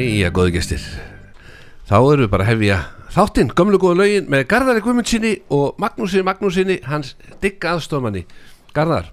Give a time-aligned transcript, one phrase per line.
[0.00, 0.84] Jæja, góðu gestir.
[1.90, 2.76] Þá erum við bara að hefja
[3.12, 8.22] þáttinn Gömlu góða lögin með Garðari Guðmundsinni og Magnúsi Magnúsinni hans digga aðstofamanni
[8.76, 9.08] Garðar,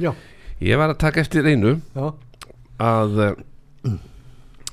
[0.00, 0.12] Já,
[0.62, 2.06] ég var að taka eftir einu já,
[2.80, 3.96] að uh,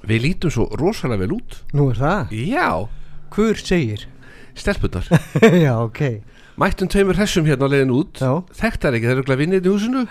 [0.07, 1.57] við lítum svo rosalega vel út.
[1.75, 2.35] Nú er það?
[2.53, 2.69] Já,
[3.33, 4.05] Hver segir?
[4.57, 5.09] stelpunar
[5.65, 6.03] já, ok.
[6.57, 8.21] Mættum tveimur hessum hérna á leiðin út.
[8.23, 10.05] Já, Þekktar ekki, þeir eru glæð vinnið í húsinu.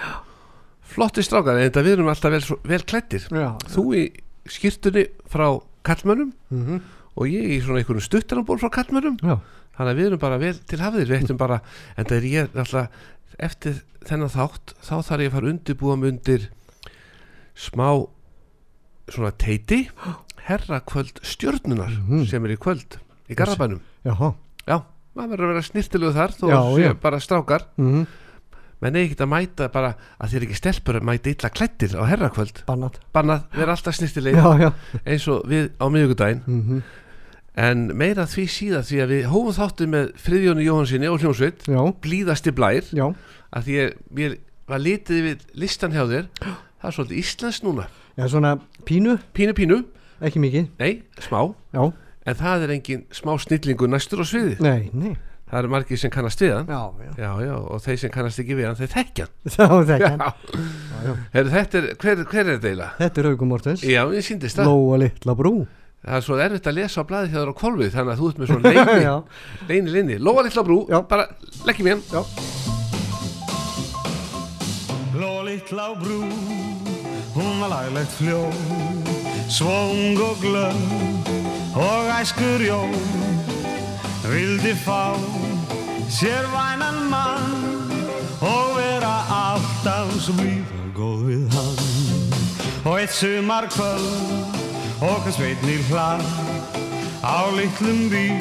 [0.86, 3.48] Flotti strákar, en þetta við erum alltaf vel, vel klættir já.
[3.72, 4.04] Þú í
[4.52, 5.48] skýrtunni frá
[5.86, 6.80] kallmönnum mm
[7.16, 9.14] og ég í svona einhvern stuttanamból frá kallmönnum
[9.72, 11.06] þannig að við erum bara vel til hafðir.
[11.08, 11.60] Við ættum bara,
[11.96, 12.88] en það er ég alltaf
[13.38, 16.44] eftir þennan þátt þá þarf ég að fara undirbúa mig undir
[17.56, 17.88] smá
[19.08, 19.88] svona teiti
[20.46, 22.26] herrakvöld stjörnunar Mhm.
[22.28, 22.98] sem er í kvöld
[23.30, 23.80] í Garðabænum.
[24.68, 24.82] Já,
[25.16, 26.92] maður verður að vera snirtilegu þar þó Já, já.
[27.00, 27.64] bara strákar.
[27.78, 28.06] Mm
[28.84, 32.02] menn eigi ekki að mæta bara að þér ekki stelpur að mæta illa klættir á
[32.10, 32.62] herrakvöld.
[33.16, 34.70] Bannað, vera alltaf snirtilegi Já, já.
[35.04, 36.86] Eins og við á miðugudaginn mm
[37.56, 41.62] en meira því síðan því að við hófum þáttu með Friðjóni Jóhansinni og hljómsveit
[42.04, 43.06] blíðasti blær já,
[43.48, 44.34] að því ég, ég
[44.68, 46.26] var litið við listan hjá þér.
[46.36, 47.86] Það er svolítið íslensk núna.
[48.18, 48.50] Já, svona
[48.84, 49.78] pínu, pínu pínu,
[50.20, 50.68] ekki mikið.
[50.82, 50.92] Nei,
[51.24, 51.40] smá.
[51.72, 51.86] Já,
[52.26, 55.14] en það er engin smá snillingu næstur á sviði nei, nei
[55.46, 56.66] það eru margir sem kannast við hann.
[56.70, 57.10] Já, já.
[57.22, 59.34] Já, já, og þeir sem kannast ekki við hann þeir þekkja hann.
[60.96, 61.14] Já, já.
[61.34, 62.92] Heru, þetta er, hver, hver er þetta eiginlega?
[62.98, 63.82] Þetta er Haukum Mortens.
[63.84, 64.70] Það.
[64.70, 65.52] Lóa litla brú.
[66.06, 68.26] Það er svo erfitt að lesa á blaði hjá þér á kolvið þannig að þú
[68.30, 68.92] ert með svo leini
[69.70, 70.98] leini, leini, lóa litla brú Já.
[71.10, 71.24] bara
[71.66, 72.20] leggjum ég já.
[75.18, 76.20] Ló litla á brú,
[77.34, 78.42] hún var laglegt fljó
[79.50, 80.78] Svong og glöð
[81.74, 82.80] og æskur jó
[84.26, 85.14] Vildi fá
[86.08, 87.52] sér vænan mann
[88.40, 91.78] Og vera alltaf svo blíð og góð við hann.
[92.84, 94.54] Og eitt sumar kvöld
[95.02, 96.24] og hans veitnir hlað
[97.22, 98.40] Á litlum bíl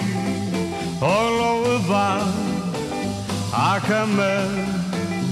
[1.02, 2.24] og lóðu var
[3.56, 4.60] Aka með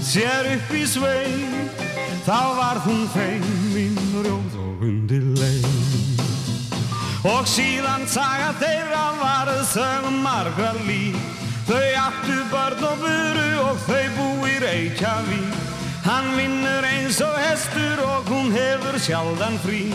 [0.04, 1.82] sér upp í sveit
[2.24, 5.63] Þá var hún feimin rjóð og undir leið
[7.24, 11.16] Og síðan saga þeirra var þau margar líf
[11.64, 15.54] Þau áttu börn og buru og þau bú í Reykjavík.
[16.04, 19.86] Hann vinnur eins og hestur og hún hefur sjaldan frí.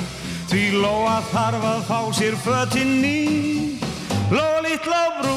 [0.50, 3.78] Því Lóa þarf að fá sér fötin ný.
[4.34, 5.36] Lóa litla brú,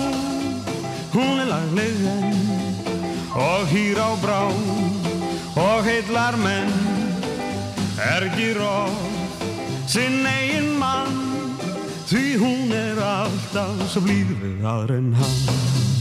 [1.12, 2.41] hún er lagleg enn.
[3.37, 4.41] Og hýr á brá
[5.61, 6.73] og heillar menn.
[8.09, 8.97] Ergir of
[9.85, 11.31] sinn eigin mann
[12.12, 15.92] því hún er alltaf svo blíð við aðra en hann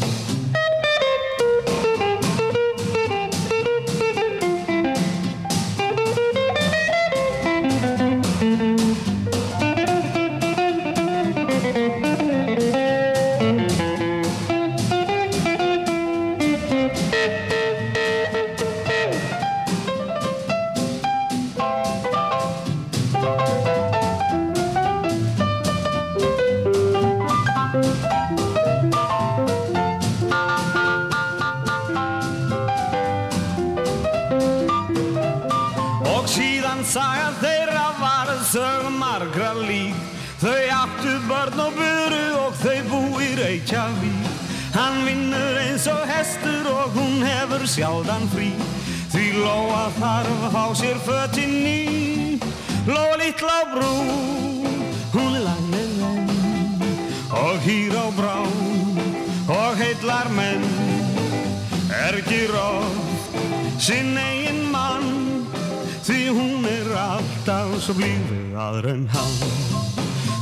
[46.91, 48.51] og hún hefur sjaldan frí.
[49.11, 52.39] Því Lóa þarf að fá sér fötin ný.
[52.87, 53.93] Lóa litla á brú,
[55.13, 55.69] hún er enn
[57.31, 58.39] Og hýr á brá
[59.47, 60.63] og heillar menn.
[62.07, 65.47] Ergir oft sinn eigin mann.
[66.03, 69.37] Því hún er alltaf svo blíð við aðra en hann.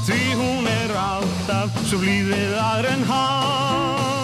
[0.07, 4.18] Því hún er alltaf svo blíð við aðra en hann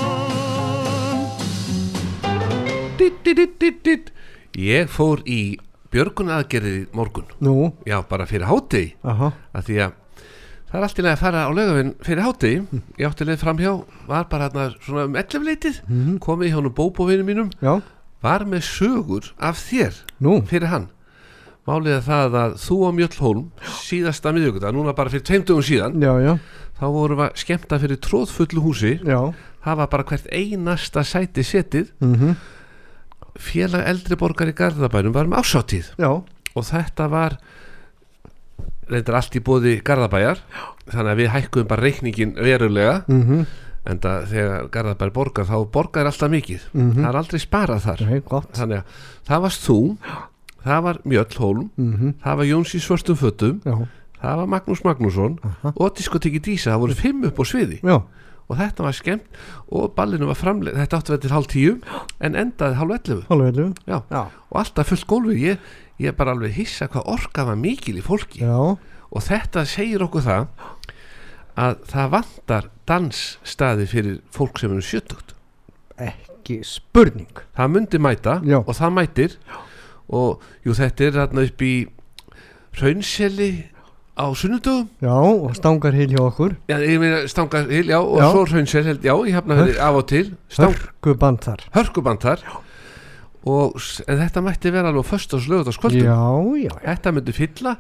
[4.56, 5.58] Ég fór í
[5.94, 7.28] björgun aðgerðið morgun.
[7.44, 8.48] Nú, Já, bara fyrir
[9.04, 9.32] aha.
[9.54, 9.94] Að Því að
[10.72, 13.74] það er allt í lagi að fara á laugavinn fyrir hátegi Ég átti leið framhjá
[14.10, 15.78] Var bara hérna svona um 11 leitið
[16.26, 17.54] Komið hjá honum bóbóvinum mínum.
[17.62, 17.78] Já,
[18.26, 20.90] Var með sögur af þér nú, fyrir hann.
[21.66, 23.46] Málið er það að þú á Mjöll Hólm
[23.86, 26.34] Síðasta miðjögudag, núna bara fyrir tveimtugum síðan já, já,
[26.76, 28.98] Þá vorum við skemmta fyrir tróðfullu húsi.
[29.00, 29.20] Já.
[29.64, 31.94] Það var bara hvert einasta sæti setið.
[32.04, 32.36] Mm
[33.36, 36.10] Félag eldri borgar í Garðabænum var um ásáttíð Já,
[36.56, 37.38] og þetta var
[38.90, 40.40] reyndar allt í bóði Garðabæjar
[40.92, 43.00] þannig að við hækkuðum bara reikningin verulega.
[43.10, 43.46] Mhm,
[43.86, 46.62] en það þegar Garðabær borgar þá borgar alltaf mikið.
[46.74, 47.02] Mhm.
[47.02, 48.02] það er aldrei sparað þar.
[48.06, 48.22] Nei,
[48.54, 48.84] þannig að
[49.28, 49.80] það varst þú
[50.66, 53.76] það var Mjöll Hólm mhm, það var Jóns í svörstum fötum Já,
[54.22, 55.40] það var Magnús Magnússon
[55.76, 57.82] og diskoteki Dísa, það voru fimm upp á sviði.
[57.84, 58.00] Já,
[58.46, 59.40] og þetta var skemmt
[59.74, 61.74] og ballinu var framleið, þetta átti að vera til hálf tíu
[62.22, 62.80] en endaði
[63.90, 63.98] Já.
[64.12, 64.22] Já,
[64.52, 65.70] og alltaf fullt gólfi ég,
[66.02, 68.44] ég bara alveg hissa hvað orka var mikil í fólki.
[68.46, 68.76] Já,
[69.16, 70.48] og þetta segir okkur það
[71.56, 75.36] að það vantar dansstaði fyrir fólk sem eru sjötugt.
[75.96, 77.32] Ekki spurning.
[77.56, 78.60] Það myndi mæta Já.
[78.60, 79.38] og það mætir.
[80.14, 81.76] Og jú þetta er þarna upp í
[82.76, 83.52] Raunseli
[84.16, 84.88] á sunnudögum.
[85.04, 86.56] Já, og stangar heil hjá okkur.
[86.72, 88.32] Já, ég meina Stangarhil, já, og Já.
[88.32, 90.36] svo Raunsel held, já, ég hafna fyrir af og til.
[90.50, 91.60] Stang, Hörkuband þar.
[91.76, 92.40] Hörkuband þar.
[93.46, 93.76] Og
[94.08, 96.16] en þetta mætti vera alveg först á slögutaskvöldum Já,
[96.58, 97.76] já, já, þetta myndi fylla.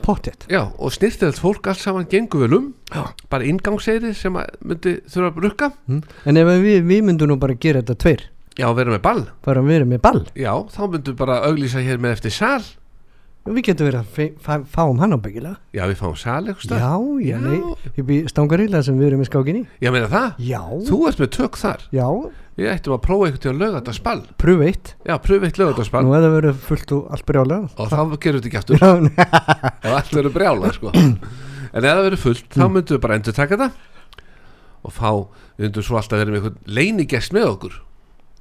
[0.00, 0.46] Pottet.
[0.48, 2.74] Já, og snirtilegt fólk alls saman gengur vel um.
[2.94, 3.10] Já.
[3.28, 5.72] bara ingangseyri sem myndi þurfa að rukka.
[5.88, 6.02] Mm.
[6.26, 8.22] En ef við, við myndum nú bara gera þetta tveir?
[8.58, 9.24] Já, vera með ball.
[9.44, 10.22] Bara vera með ball?
[10.36, 12.62] Já, þá myndum bara auglýsa hér með eftir sal
[13.50, 15.56] Við getum verið að fáum hann á byggilega.
[15.74, 16.78] Já, við fáum sal eitthvað stað.
[16.80, 16.92] Já,
[17.26, 17.90] já, Já.
[18.02, 19.62] Upp í stangarilla sem við erum í skákinni.
[19.82, 21.84] Ég meina það, Já, þú ert með tök þar.
[21.96, 22.06] Já,
[22.60, 24.94] við ættum að prófa eitthvað til að löga þetta spall pröfu eitt.
[25.08, 28.00] Já, pröfu eitt löga þetta spall Nú eða verið fullt og allt brjálega og þá
[28.20, 28.76] gerum við þetta ekki aftur.
[28.80, 29.14] Já, nei.
[29.84, 30.92] ef allt verður brjála sko.
[31.74, 32.74] en ef það verður fullt, þá Mm.
[32.76, 33.70] myndum við bara endur taka þetta
[34.80, 35.10] og fá,
[35.58, 37.80] við myndum svo alltaf verið með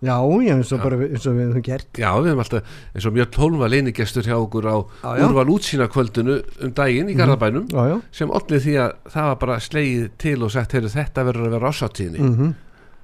[0.02, 0.84] já, já, eins og Já.
[0.84, 1.90] bara eins og við höfum gert.
[2.00, 2.64] Já, við höfum alltaf,
[2.96, 5.26] eins og mjög tólma leinigestur hjá okkur á Já, já.
[5.28, 7.98] úrval útsýna kvöldinu um daginn í Garðabænum Já, já.
[8.12, 11.56] sem allir því að það var bara slegið til og sagt, heyrðu þetta verður að
[11.58, 12.56] vera ásáttíðinni mm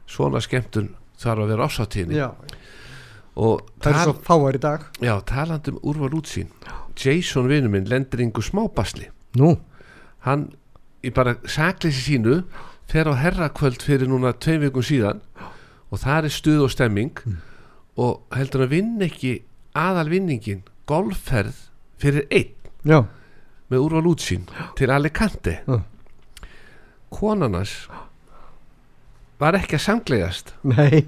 [0.06, 2.28] svona skemmtun þarf að vera ásáttíðinni Já,
[3.36, 4.84] og það er svo fáar í dag.
[5.02, 6.52] Já, talandi um úrval útsýn.
[6.96, 9.10] Jason vinnu minn lendir yngu smábasli.
[9.42, 9.56] Nú,
[10.24, 10.46] hann
[11.04, 12.38] í bara sakleysi sínu
[12.88, 15.20] fer á herrakvöld fyrir núna tveim vikum síðan
[15.92, 17.12] og það er stuð og stemming.
[17.96, 19.34] Og heldur hann að vinna ekki
[19.75, 21.58] aðal vinningin golfferð
[22.01, 22.51] fyrir einn
[22.86, 23.00] já,
[23.72, 24.44] með úrval útsýn
[24.77, 25.60] til Alicante?
[25.65, 25.80] Já.
[27.15, 27.86] konarnas
[29.39, 31.06] var ekki að sanglegast nei.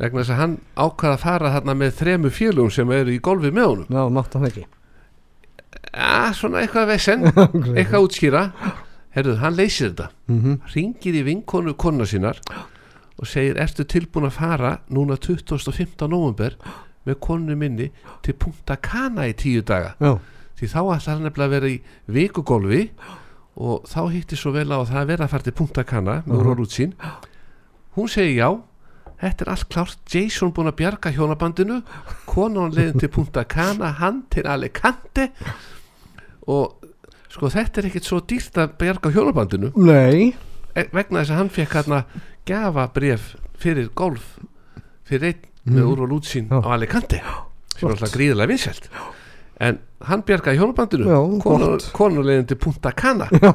[0.00, 3.52] Vegna þess að hann ákvaða að fara þarna með þremu félugum sem eru í golfi
[3.54, 3.92] með honum.
[3.92, 4.64] Já, mátt hann ekki.
[5.92, 7.28] Ja, svona eitthvað vesen
[7.76, 8.42] eitthvað útskýra.
[9.12, 10.08] Herruðu, hann leysir þetta.
[10.32, 12.71] Mm ringir í vinkonu konuna sínar og
[13.24, 16.08] segir, ertu tilbúin að fara núna 2015.
[16.08, 16.56] november
[17.06, 17.90] með konunu minni
[18.22, 19.94] til Punta Cana í tíu daga?
[20.00, 20.18] Já,
[20.58, 22.82] því þá ætlar hann nefnilega að vera í vikugolfi
[23.56, 26.36] og þá hitti svo vel á að það vera að fara til Punta Cana með
[26.38, 26.60] Mhm.
[26.60, 26.92] uh sín.
[27.96, 28.60] Hún segir já
[29.20, 31.82] þetta er allt klárt, Jason búin að bjarga hjónabandinu.
[32.26, 35.30] Konan leiðin til Punta Cana hann til Alicante.
[36.48, 36.74] Og
[37.28, 39.70] sko þetta er ekkert svo dýrt að bjarga hjónabandinu.
[39.76, 40.34] Nei.
[40.74, 44.38] E- vegna þess að hann fekk hérna gafa bref fyrir golf
[45.06, 45.92] fyrir einn með Mhm.
[45.92, 46.58] úrval útsýn Já.
[46.62, 47.20] á Alicante.
[47.78, 48.88] Sem er alltaf gríðilega vinsælt.
[49.60, 51.06] En hann bjargaði hjónabandinu.
[51.06, 51.92] Já, gott.
[51.92, 53.28] konulegin til Punta Cana.
[53.30, 53.52] Já,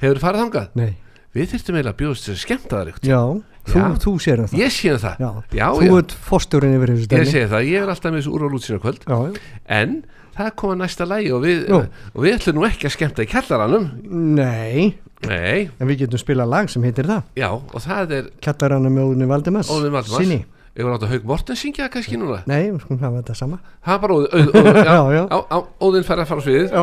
[0.00, 0.68] hefur farið þangað?
[0.74, 0.96] Nei.
[1.34, 3.20] Við þyrftum eiginlega að bjóðast þess að skemmta það ykkur Já,
[3.66, 4.58] þú, þú sér það.
[4.58, 7.88] Ég sé það, Já, já, þú ert fórstjórin yfir þessu ég sé það, ég er
[7.94, 9.04] alltaf með þessu úrval útsýna kvöld.
[9.06, 9.40] Já, já.
[9.66, 10.04] en
[10.36, 13.88] það komað næsta lægi og við, og við ætlum nú ekki að skemmta í kjallaranum.
[14.34, 14.94] Nei,
[15.28, 17.22] nei, en við getum spilað lag sem heitir það.
[17.38, 19.70] Já, og það er Kjallarannu með Óðunni Valdimars.
[19.72, 20.20] Óðni Valdimars.
[20.24, 20.40] Sinni.
[20.74, 22.40] Ég var átt að Haug Morten syngja það kannski núna?
[22.50, 23.60] Nei, við skulum hafa þetta sama.
[23.86, 26.42] Það er bara Óðin, Óðin, Óðin já, Já, já, á, á, Óðin fær að fara
[26.42, 26.68] á sviðið.
[26.74, 26.82] Já.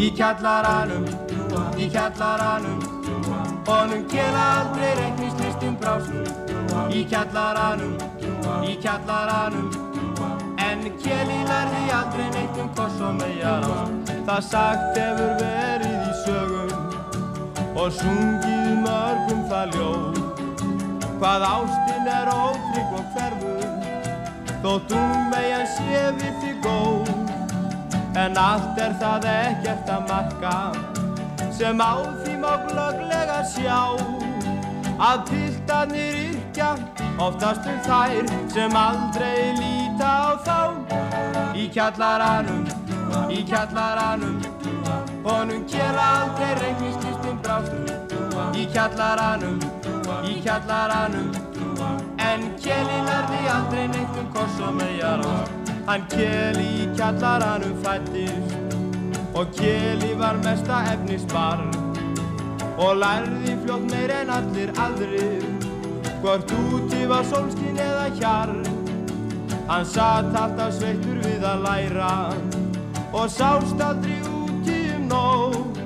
[0.00, 1.04] Í kjallaranum,
[1.76, 2.80] í kjallaranum
[3.68, 6.24] Honum kela aldrei reiknist listum brásnum
[6.96, 7.94] Í kjallaranum,
[8.64, 9.68] í kjallaranum
[10.70, 16.12] En keli lærði aldrei neitt um koss og megar á Það sagt hefur verið í
[16.24, 20.20] sögum Og sungið mörgum það ljóð.
[21.20, 23.60] Hvað ástin er ótrygg og hverfur
[24.60, 27.12] Þótt hún megin sé við því góð.
[28.20, 30.56] En allt er það ekkert að marka
[31.56, 33.80] sem á því má glögglega sjá.
[35.00, 36.74] Að piltarnir yrkja
[37.16, 40.58] oftast um þær sem aldrei líta á þá.
[41.56, 42.68] Í kjallaranum,
[43.36, 44.38] í kjallaranum
[45.26, 49.60] honum kjela aldrei reiknislistum brástum í kjallaranum,
[50.26, 51.30] í kjallaranum
[52.30, 55.24] en kjeli lærði aldrei neitt um koss og megar
[55.90, 58.60] hann kjeli í kjallaranum fættist
[59.34, 61.70] og Kjeli var mesta efnisbarn.
[62.80, 65.44] Og lærði fljótt meir en allir aðrir
[66.22, 68.54] hvort úti var sólskin eða hjar
[69.68, 72.10] hann satt alltaf sveittur við að læra
[73.12, 75.80] og sást aldrei úti um nótt.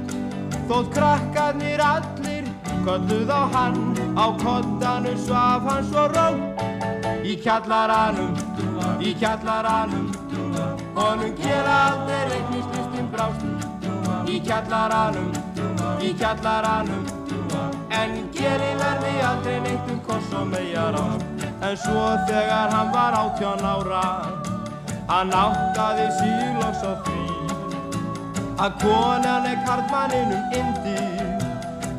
[0.69, 2.45] Þótt krakkarnir allir
[2.85, 3.79] kölluð á hann
[4.17, 6.63] á kottanu svaf hann svo rótt.
[7.25, 8.37] Í kjallaranum
[9.01, 10.13] í kjallaranum
[10.95, 13.45] honum gera aldrei reikningslistin brást.
[14.29, 15.33] Í kjallaranum,
[16.01, 17.05] í kjallaranum
[17.95, 23.19] en geri verði aldrei neitt um koss og megar ást en svo þegar hann var
[23.21, 24.44] átján ára
[25.09, 27.25] hann áttaði síloks á því
[28.65, 31.01] að konan er karlmanninum indi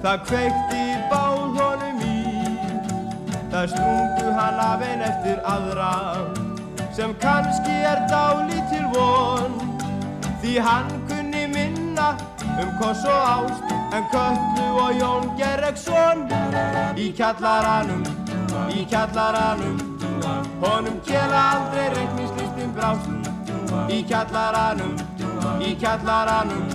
[0.05, 2.15] það kveikti bál honum í
[3.51, 5.93] það sprungu hann af einn eftir aðra
[6.95, 9.57] sem kannski er dálítil von.
[10.41, 12.13] Því hann kunni minna
[12.61, 16.23] um koss og ást en Köllu og Jón Gerreksson
[16.95, 18.05] í kjallaranum,
[18.71, 19.94] í kjallaranum
[20.65, 23.31] honum kela aldrei reikningslistin brást.
[23.91, 24.97] Í kjallaranum,
[25.61, 26.67] í kjallaranum.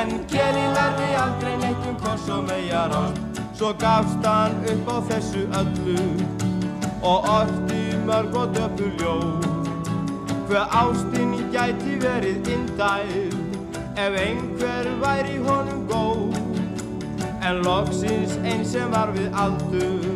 [0.00, 3.26] En keli lærði aldrei neitt um koss og megar ást
[3.56, 6.02] svo gafst hann upp á þessu öllu
[7.02, 9.46] og orti mörg og döpur ljóð.
[10.48, 13.32] Hver ástinni gæti verið indæl
[14.04, 16.36] ef einhver væri honum góð.
[17.48, 20.15] En loksins einn sem var við aldur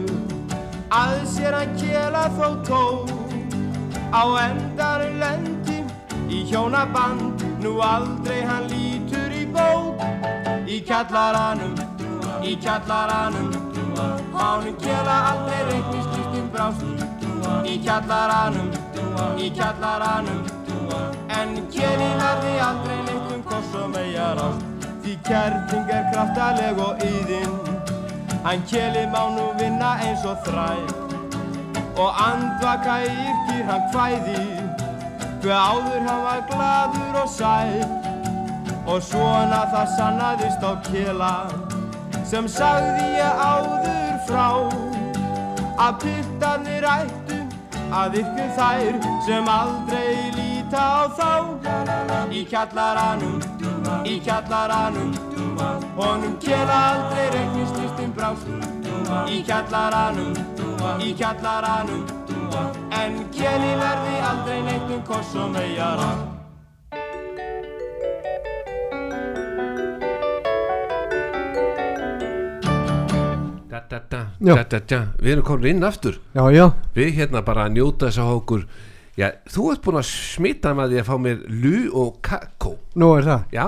[0.91, 2.83] að sér hann kjela þó tó
[4.11, 5.79] á endar lendi
[6.27, 10.03] í hjónaband nú aldrei hann lítur í bók.
[10.71, 11.75] Í kjallaranum
[12.47, 13.51] í kjallaranum
[14.33, 16.85] Mánum kjela aldrei reikningslistin brást.
[17.67, 18.71] Í kjallaranum,
[19.39, 20.47] í kjallaranum
[21.31, 27.05] En kjeli lærði aldrei neitt um koss og megar ást Því kærting er kraftaleg og
[27.07, 27.80] yðin
[28.45, 30.97] Hann kjeli má nú vinna eins og þræk
[32.01, 34.61] Og andvaka yrkir hann hvæði
[35.41, 37.85] Hver áður hann var gladur og sæl.
[38.87, 41.35] Og svona það sannaðist á kjela
[42.29, 44.49] sem sagði ég áður frá.
[45.81, 47.41] Að pittarnir ættu
[48.03, 51.33] að ykkur þær sem aldrei líta á þá.
[52.29, 53.41] Í kjallaranum,
[54.05, 55.30] í kjallaranum
[55.97, 58.47] honum kjela aldrei reiknislistin brást.
[59.31, 60.35] Í kjallaranum,
[61.03, 62.05] í kjallaranum.
[63.01, 65.57] En kjeli verði aldrei neitt um koss og
[74.91, 75.01] da.
[75.19, 76.21] við erum komin inn aftur.
[76.35, 78.63] Já, já, við hérna bara að njóta þess að okkur
[79.19, 82.77] já, þú ert búin að smita með því að fá mér lu og kakó.
[82.95, 83.45] Nú er það.
[83.55, 83.67] Já,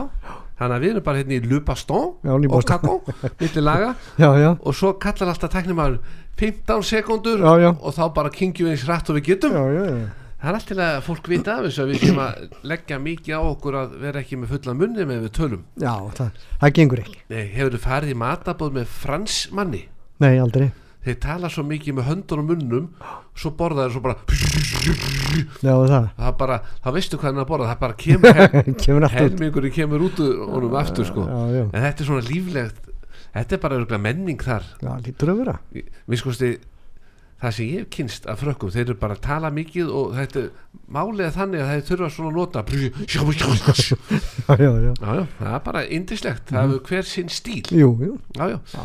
[0.62, 2.96] þannig að við erum bara hérna í lu baston Já, lu og kakó
[3.40, 3.92] milli laga.
[4.22, 6.00] Já, já, og svo kallar alltaf tæknumæður
[6.40, 9.56] 15 sekundur Já, og þá bara kingjum við eins rætt og við getum.
[9.56, 10.28] Já, já, já.
[10.42, 13.42] það er alltaf að fólk vita af þessu að við séum að leggja mikið á
[13.42, 15.66] okkur að vera ekki með fulla munni með við tölum.
[15.82, 17.18] Já, það, það gengur ekki.
[17.32, 19.84] Nei, hefur þið farið í matabóð með fransmanni?
[20.22, 20.70] Nei, aldrei
[21.02, 22.88] þeir tala svo mikið með höndur og munnum
[23.34, 24.16] svo borða þeir svo bara
[25.62, 25.86] Já, það
[26.18, 26.32] það.
[26.40, 30.06] Bara, það veistu hvað hann er að borða það bara kemur hel, kemur helmingurinn kemur
[30.08, 31.26] út honum aftur sko.
[31.28, 32.92] Já, já, en þetta er svona líflegt
[33.32, 34.68] þetta er bara menning þar.
[35.72, 36.52] Við skoðum
[37.42, 40.42] það sem ég hef kynst af frökkum þeir eru bara að tala mikið og þetta
[40.44, 42.62] er er þannig að þeir þurfa svona að nota
[44.62, 44.68] já,
[45.02, 47.64] Já, já, það er bara indislegt það hefur hver sinn stíl.
[48.38, 48.60] Já, já.
[48.76, 48.84] Já.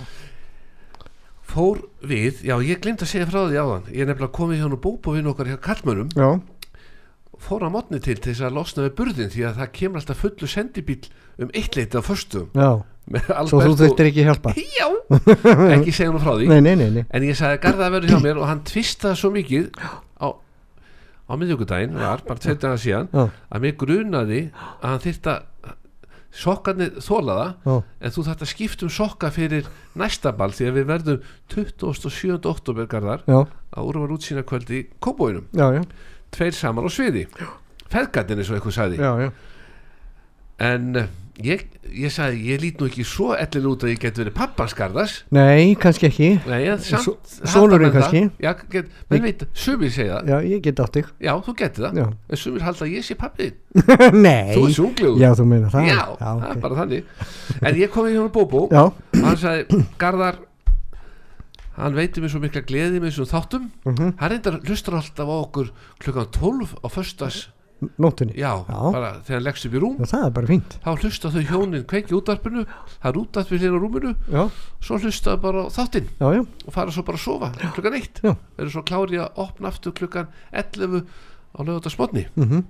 [1.57, 4.67] Fór við, já ég glemt að segja frá því áðan ég er nefnilega komið hjá
[4.69, 6.29] nú bóbovinn okkar hjá kallmönum já,
[7.47, 10.21] fór á mótni til til þess að losna við burðin því að það kemur alltaf
[10.21, 11.01] fullu sendibíl
[11.41, 12.01] um eitt leiti á
[13.07, 14.53] með Svo þú þurftir ekki hjálpa.
[14.77, 14.87] Já,
[15.77, 16.49] ekki segja nú frá því.
[16.51, 19.31] Nei, nei, nei, en ég sagði Garða að verður hjá mér og hann tvistaði svo
[19.31, 19.69] mikið
[20.19, 25.31] á, á miðjögudaginn var, bara tveit dagar síðan Já, að mér grunaði að hann þyrft
[25.31, 25.45] að
[26.38, 30.67] sokkarnir þóla það já, en þú þarft að skipta um sokka fyrir næsta ball því
[30.70, 32.38] að við verðum 27.
[32.51, 33.39] oktober Garðar já,
[33.74, 35.81] að úrvar útsýna kvöldi í Kóbóinum já, já,
[36.35, 37.25] tveir saman á sviði.
[37.88, 39.00] Feðgatinn eins og eitthvað sagði.
[39.00, 39.29] Já, já.
[40.68, 41.09] en eh,
[41.43, 44.73] ég, ég sagði ég lít nú ekki svo ellin út að ég get verið pappans
[44.77, 46.29] Garðars Nei, kannski ekki.
[46.47, 47.85] Nei, en samt það.
[47.93, 48.21] kannski?
[48.43, 50.31] Já, get, menn veit, sumir segja það.
[50.31, 51.11] Já, ég get átt þig.
[51.27, 52.00] Já, þú getur það.
[52.01, 52.07] Já.
[52.29, 53.50] En sumir halda að ég sé pappi
[54.27, 54.55] Nei.
[54.55, 55.89] Þú er sjúklegur Já, þú meina það.
[55.91, 56.61] Já, já, það er ok.
[56.65, 57.11] bara þannig.
[57.61, 60.39] En ég kom í hjá Bóbó já, og hann sagði, Garðar
[61.77, 63.67] hann veitir mér svo mikla gleði með þessum þáttum.
[63.85, 65.69] Mhm, hann reyndar hlustar alltaf á okkur
[66.01, 67.43] klukkan 12 á föstas
[68.01, 68.33] nóttunni.
[68.37, 68.77] Já, Já.
[68.92, 69.98] bara þegar hann leggst upp í rúm.
[70.01, 70.77] Já, það er bara fínt.
[70.83, 74.44] Þá hlusta þau hjónin kveiki útarpinu það er útarpinu hérna á rúminu Já,
[74.81, 78.33] svo hlusta þau bara þáttinn og fara svo bara að sofa klukkan 1 Já.
[78.57, 81.05] eru svo klári að opna aftur klukkan 11
[81.53, 82.66] á lögutarsmotni mhm,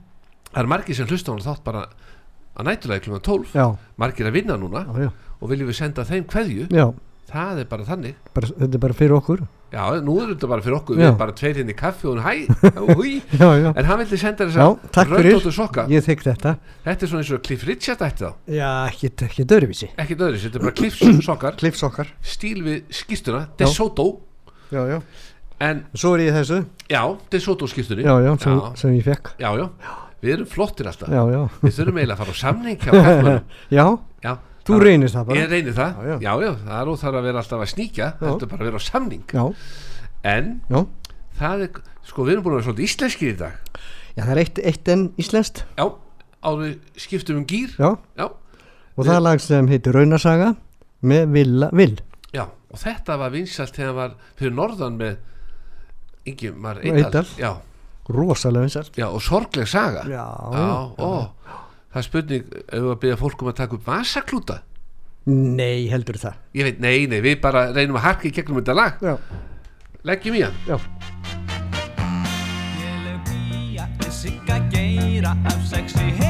[0.52, 1.86] það er margir sem hlusta hann þátt bara
[2.58, 3.68] að nætulega klukkan 12 já,
[4.02, 6.68] margir að vinna núna já, já, og viljum við senda þeim kveðju.
[6.74, 6.88] Já.
[7.28, 8.20] Það er bara þannig.
[8.34, 10.96] Bara, Þetta er bara fyrir okkur Já, nú er þetta bara fyrir okkur.
[10.96, 11.00] Já.
[11.02, 12.36] Við erum bara tveir hérna í kaffi og hún hæ
[12.96, 13.14] húi.
[13.78, 15.84] En hann vildi senda þess að röndóttu sokka.
[15.92, 16.54] Ég þykk þetta.
[16.86, 18.32] Þetta er svona eins og Cliff Richard ætti þá.
[18.56, 21.58] Já, ekki, dörfísi Ekki döðris, þetta er bara Cliff sokkar.
[21.62, 24.08] Klifsokkar Stíl við skýrtuna DeSoto.
[24.72, 24.98] Já, já.
[25.68, 26.64] En Svo er ég þessu.
[26.88, 27.02] Já,
[27.34, 29.68] DeSoto skýrtunni Já, já, sem, já, sem ég fekk já, já.
[30.18, 31.12] Við erum flottir alltaf.
[31.14, 31.42] Já, já.
[31.62, 33.88] Við þurfum eiginlega að fara á samning hjá kallmönnum Já, Já,
[34.68, 35.40] þú það- reynir það bara.
[35.40, 36.18] Ég reynir það, Já, já.
[36.28, 38.78] já, já, það er óþar að vera alltaf að sníkja Þetta er bara að vera
[38.78, 39.24] á samning.
[39.34, 39.46] Já,
[40.24, 40.82] En já.
[41.40, 41.70] það er,
[42.04, 43.54] sko við erum búin að vera svolítið íslenskir í dag.
[44.18, 45.64] Já, það er eitt, eitt enn íslenskt.
[45.78, 45.86] Já,
[46.44, 48.26] áður skiptum um gýr Já, Já,
[48.98, 50.56] og það er lag sem heitir Raunasaga
[51.04, 51.98] með Villa Vill.
[52.34, 55.18] Já, og þetta var vinsalt þegar hann var fyrir norðan með
[56.28, 57.26] Ingimar Eidal.
[57.40, 57.54] Já,
[58.10, 60.04] Rosalega vinsar já, og sorgleg saga.
[60.08, 60.26] Já,
[60.56, 61.30] já, ó
[61.98, 64.58] Það er spurning ef við að byrja fólk um að taka upp vasaklúta?
[65.34, 66.36] Nei, heldur það.
[66.54, 69.02] Ég veit, nei, nei, við bara reynum að harka í gegnum þetta lag.
[69.02, 69.16] Já,
[70.06, 70.62] Leggjum í hann.
[70.70, 70.78] Já.
[72.78, 76.27] Léleg pía með sigga geira Af sexi hefur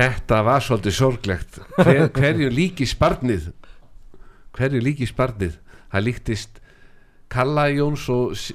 [0.00, 1.58] Þetta var svolítið sorglegt.
[1.76, 3.50] Hver, Hverju líki sparnið?
[4.56, 5.58] Hverju líki sparnið?
[5.92, 6.60] Það líktist
[7.30, 8.54] Kalla Jóns og S-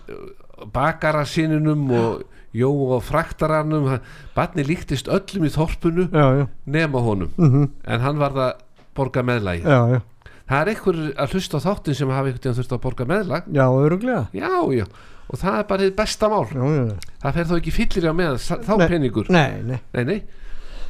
[0.73, 2.23] bakara sinunum og
[2.55, 3.97] Jó og fraktaranum.
[4.35, 7.33] Barni líktist öllum í þorpunu Já, já, nema honum.
[7.35, 8.53] Mhm, en hann var það
[8.95, 9.99] borga meðlagi já, já.
[10.47, 13.49] Það er einhver að hlusta á þáttin sem hafa einhvern veginn þurft að borga meðlag.
[13.51, 14.85] Já, öruglega já, já,
[15.27, 16.45] og það er bara þið besta mál.
[16.47, 17.11] Já, já.
[17.25, 18.87] Það fer þó ekki fyllir á meðan þá Nei.
[18.93, 19.31] peningur.
[19.35, 19.79] Nei, nei.
[19.97, 20.17] Nei, nei,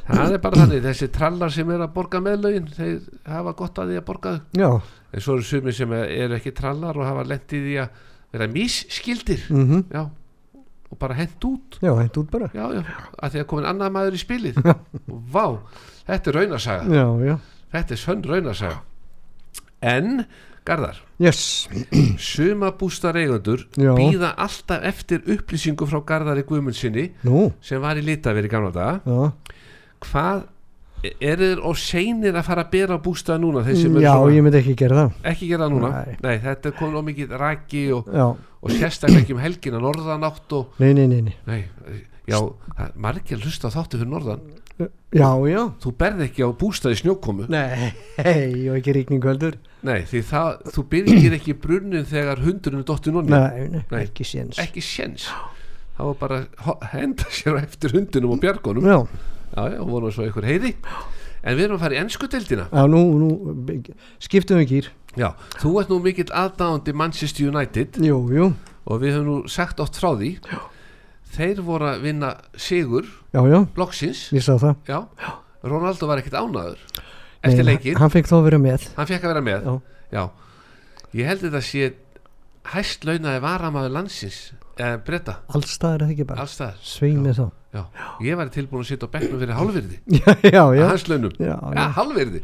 [0.06, 3.00] það er bara þannig þessi trallar sem er að borga meðlögin þeir
[3.32, 4.76] hafa gott að því að borga þau.
[5.12, 8.00] En svo eru sumir sem eru ekki trallar og hafa lendið í að
[8.36, 9.44] vera misskildir.
[9.50, 9.84] Mhm.
[9.94, 10.02] Já,
[10.90, 11.78] og bara hent út.
[11.82, 12.50] Já, hænt út bara.
[12.54, 12.82] Já, já,
[13.18, 14.60] að því að komin annað maður í spilið.
[14.66, 15.46] Og vá,
[16.06, 16.98] þetta er raunasaga.
[17.00, 17.38] Já, já.
[17.76, 18.78] Þetta er sönn raunasaga.
[19.82, 20.26] En,
[20.66, 20.96] Garðar.
[21.22, 21.68] Yes.
[22.18, 23.92] Sumabústar eigendur Já.
[23.94, 29.00] býða alltaf eftir upplýsingu frá Garðari Guðmundsinni Nú, sem var í litaveri gamla daga.
[29.06, 29.55] Já
[30.10, 30.44] hvað
[31.06, 34.58] er þeir og seinir að fara að bera á bústaða núna Já, svona, ég myndi
[34.62, 35.16] ekki gera það.
[35.32, 35.90] Ekki gera það núna?
[36.24, 36.36] Nei.
[36.42, 40.92] þetta er komin á mikið raki og, og sérstaklega ekki um helgina norðanátt og nei,
[40.96, 41.34] nei, nei, nei.
[41.46, 42.40] Nei, já,
[42.98, 44.46] margir að hlusta þáttu fyrir norðan.
[45.16, 45.60] Já, já.
[45.80, 47.46] Þú berð ekki á bústaði snjókomu.
[47.52, 47.92] Nei,
[48.26, 49.56] hei, og ekki ríkning heldur.
[49.86, 53.32] Nei, því það, þú byrgir ekki brunnin þegar hundurinn dottin onni.
[53.32, 54.02] Nei, nei, Nei.
[54.02, 54.58] ekki séns.
[54.60, 55.30] Ekki séns.
[55.96, 58.98] Það var bara að henda sér eftir hundinum og bjargunum Já,
[59.56, 60.76] já, já, voru svo einhver heiði.
[61.46, 62.68] En við erum að fara í ennsku deildina.
[62.72, 63.30] Já, nú, nú
[64.22, 68.00] skiptum við gýr já, þú ert nú mikill aðdáðandi Manchester United.
[68.04, 68.48] Jú, jú.
[68.86, 70.36] Og við höfum nú sagt oft frá því.
[71.36, 75.30] Þeir voru að vinna sigur já, já, já,
[75.66, 76.80] Ronaldo var ekkert ánaður
[77.44, 78.86] eftir Nei, leikinn, hann fekk þó að vera með.
[78.96, 79.66] Að vera með.
[79.66, 79.74] Já,
[80.14, 80.22] já,
[81.20, 81.90] ég held þetta sé
[82.72, 84.40] hæst launaði varamaður landsins
[84.76, 86.44] eða breyta, allstaðar er það ekki bara?
[86.44, 86.80] Allstaðar.
[86.84, 87.82] Svein með þá já,
[88.26, 89.98] ég var tilbúin að sitja á bekknum fyrir hálfvirði.
[90.16, 92.36] Já, já, já, að hans launum, já, ja, En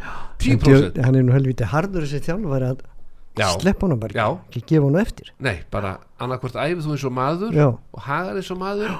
[0.42, 2.82] 10% djö- hann er nú helviti hardur þessi þjálfari að
[3.38, 4.26] já, sleppa honum bara Já.
[4.48, 5.30] ekki, gefa honum eftir.
[5.40, 8.96] Nei, bara annarkvort æfið þú eins og maður og hagar eins og maður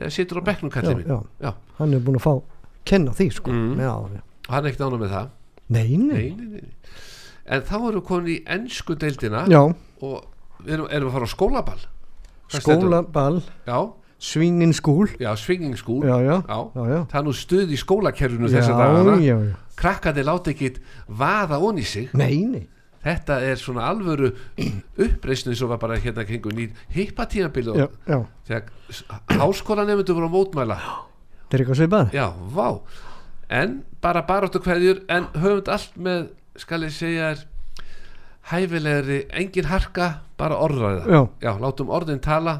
[0.00, 2.34] eða situr á bekknum kallið mín já, já, hann er búin að fá
[2.88, 3.52] kenna því sko.
[3.54, 3.80] Mm.
[4.50, 5.30] hann er ekkert ánum með það?
[5.70, 6.62] Nei, nei, nei,
[7.46, 9.60] en þá erum við komin í ennsku deildina já,
[10.02, 10.16] og
[10.64, 11.82] við erum, erum að fara á skólaball?
[12.58, 13.40] Skólaball.
[13.68, 13.78] Já,
[14.18, 16.04] swinging school.
[16.04, 16.58] Já, já, Já.
[16.74, 17.00] já, já.
[17.08, 19.14] það er nú stuð í skólakerfinu Já, þessa dagana.
[19.22, 19.56] já, já.
[19.80, 20.74] krakkandi láta ekki
[21.08, 22.10] vaða onni sig.
[22.12, 22.66] Nei, nei,
[23.04, 24.32] þetta er svona alvöru
[24.98, 28.18] uppreisni sem var bara hérna kringu nýr hippatímabili já, og já.
[28.46, 30.76] Þegar háskólanemundu voru að mótmæla.
[31.48, 32.68] Það er eitthvað svipað já, vá.
[33.50, 36.28] En bara baráttu hverjur en höfum allt með,
[36.60, 37.40] skal ég segja er
[38.50, 40.10] hæfilegri, engin harka
[40.40, 41.04] bara orðræða.
[41.06, 42.58] Já, já, látum orðin tala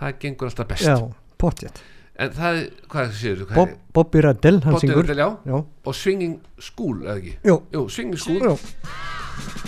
[0.00, 0.86] það gengur alltaf best.
[0.88, 0.98] Já,
[1.40, 1.82] pottjett
[2.22, 2.58] en það
[2.92, 5.08] hvað séu Bob, Bobby Radell, hann syngur.
[5.08, 7.36] Já, Já, og swinging school, eða ekki?
[7.48, 7.60] Jú.
[7.72, 8.42] Jú, swinging school.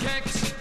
[0.05, 0.54] Já,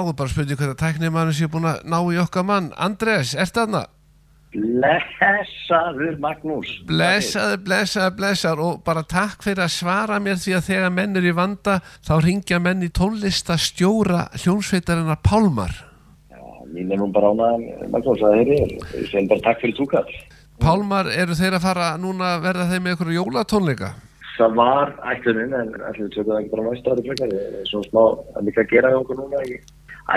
[0.00, 2.72] er bara spurning hvernig tæknimann sé búin að ná í okkar mann.
[2.76, 3.86] Andres, ert þarna?
[4.50, 6.70] Blessaður Magnús.
[6.88, 8.62] Blessaður, blessaður, blessaður.
[8.66, 12.12] Og bara takk fyrir að svara mér því að þegar menn er í vanda þá
[12.24, 15.76] ringja menn í tónlistastjóra hljónsveitarinnar Pálmar.
[16.34, 16.42] Já,
[16.74, 18.76] Mín er nú bara ánæðan Magnús að Ég
[19.12, 20.20] segir bara takk fyrir túkall.
[20.60, 23.94] Pálmar, eru þeir að fara núna að verða þeim með ykkur jólatónleika?
[24.34, 27.32] Það var ætlunin en ætlum við tökum það ekki bara næsta ári frekar.
[27.32, 28.02] Það er svona smá
[28.40, 29.58] að að gera hjá okkur núna í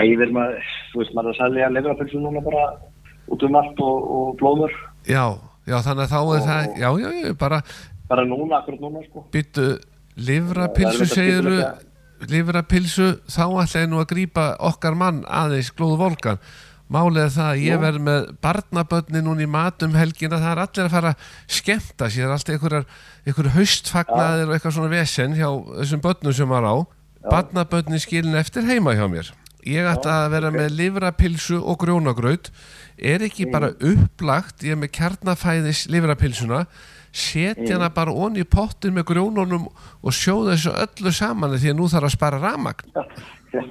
[0.02, 2.66] æfir maður, þú veist maður að selja lefrapilsu núna bara
[3.34, 4.74] út um allt og, og blóður
[5.08, 5.24] Já,
[5.68, 7.62] já, þannig að þá er Og- það, já, já, já, bara
[8.08, 9.24] bara núna, akkurat núna sko.
[9.32, 11.90] Byttu er segiru eitthvað
[12.30, 16.38] livrapilsu, þá ætla ég nú að grípa okkar mann aðeins glóðu volkan.
[16.94, 20.38] Málið það að ég verð með barnabönni núna í matum helgina.
[20.38, 22.84] Það er allir að fara að skemmta sér allt einhverjar,
[23.56, 25.48] haustfagnaðir og eitthvað svona vesen hjá
[25.80, 26.74] þessum bönnum sem var á.
[27.24, 29.32] Barnabönni skilin eftir heima hjá mér
[29.68, 32.50] ég ætti að vera með livrapilsu og grjónagraut
[32.98, 36.64] er ekki bara upplagt ég er með kjarnafæðis livrapilsuna
[37.14, 41.78] setja hana bara onni í pottin með grjónunum og sjóða þessu öllu saman því að
[41.78, 42.90] nú þarf að spara ramagn
[43.54, 43.62] Já,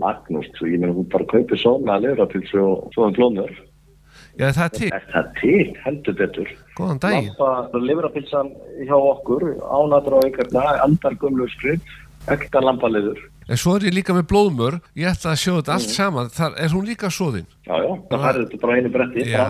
[0.00, 3.54] Magnús, þú ég meina þú bara kaupir svona lefrapilsu og svona blóður
[4.34, 4.88] Já, það er til.
[4.90, 6.48] Er það til, heldur betur.
[6.74, 7.28] Góðan daginn.
[7.38, 8.48] Lampa livrapilsan
[8.82, 11.92] hjá okkur, ánatur á ykkarna, andar gumlu skripp,
[12.34, 13.20] ekta lampaliður.
[13.48, 16.54] En svo er ég líka með blóðmör, ég ætla að sjóða þetta allt saman, þar
[16.64, 17.44] er hún líka svoðin.
[17.66, 19.44] Já, já, það færði þetta bara einu bretti, Já.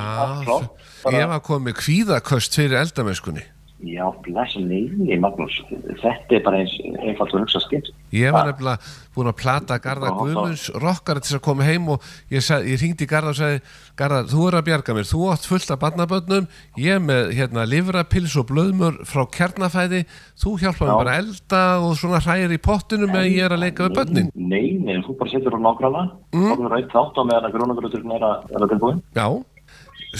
[1.04, 3.44] Bara- ég var komið kvíðaköst fyrir eldamennskunni.
[3.84, 5.58] Já, blessa neini, Magnús.
[6.00, 7.90] Þetta er bara eins einfalt að hugsa skemmt.
[8.14, 8.80] Ég var nefnilega
[9.14, 13.08] búin að plata Garðar Guðmunds rockara til þess að koma heim og ég, ég ringdi
[13.10, 13.60] Garðar og sagði
[13.98, 16.48] Garðar, þú er að bjarga mér, þú átt fullt af barnabönnum
[16.80, 20.04] ég með hérna livrapils og blöðmör frá kjarnafæði
[20.42, 23.54] þú hjálpa mér bara að elda og svona hræðir í pottinu með að ég er
[23.54, 26.06] að leika við börnin Nei, nei, þú bara setur á nákvæmlega.
[26.34, 26.50] Mm.
[26.54, 29.44] Þú eitt þátt á meðan að grónagröðurinn er að er að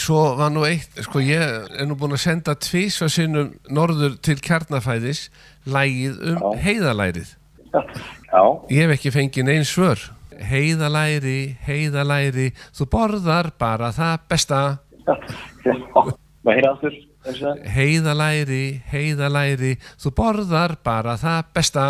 [0.00, 1.40] svo var nú eitt sko ég
[1.80, 5.28] er nú búin að senda tvísva sinnum norður til kjarnafæðis
[5.66, 6.50] lægið um Já.
[6.66, 7.32] heiðalærið
[7.74, 9.98] Já, Ég hef ekki fengið neins svör.
[10.46, 14.60] Heiðalæri, heiðalæri, þú borðar bara það besta.
[15.06, 15.74] já.
[16.44, 16.96] Maður heyra aftur.
[17.74, 21.86] Heiðalæri, heiðalæri, þú borðar bara það besta.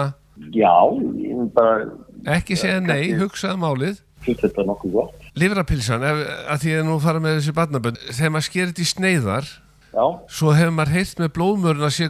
[0.56, 0.72] Já,
[1.20, 1.90] ég vil bara
[2.38, 4.00] Ekki segja nei, hugsaða málið.
[4.24, 5.23] þetta nokkuð gott.
[5.34, 9.50] Livrapilsan, að því að nú fara með þessi barnabönd, þegar maður skerir þetta í sneiðar,
[9.94, 12.08] Já, svo hefur maður heyrt með blóðmörun að sé,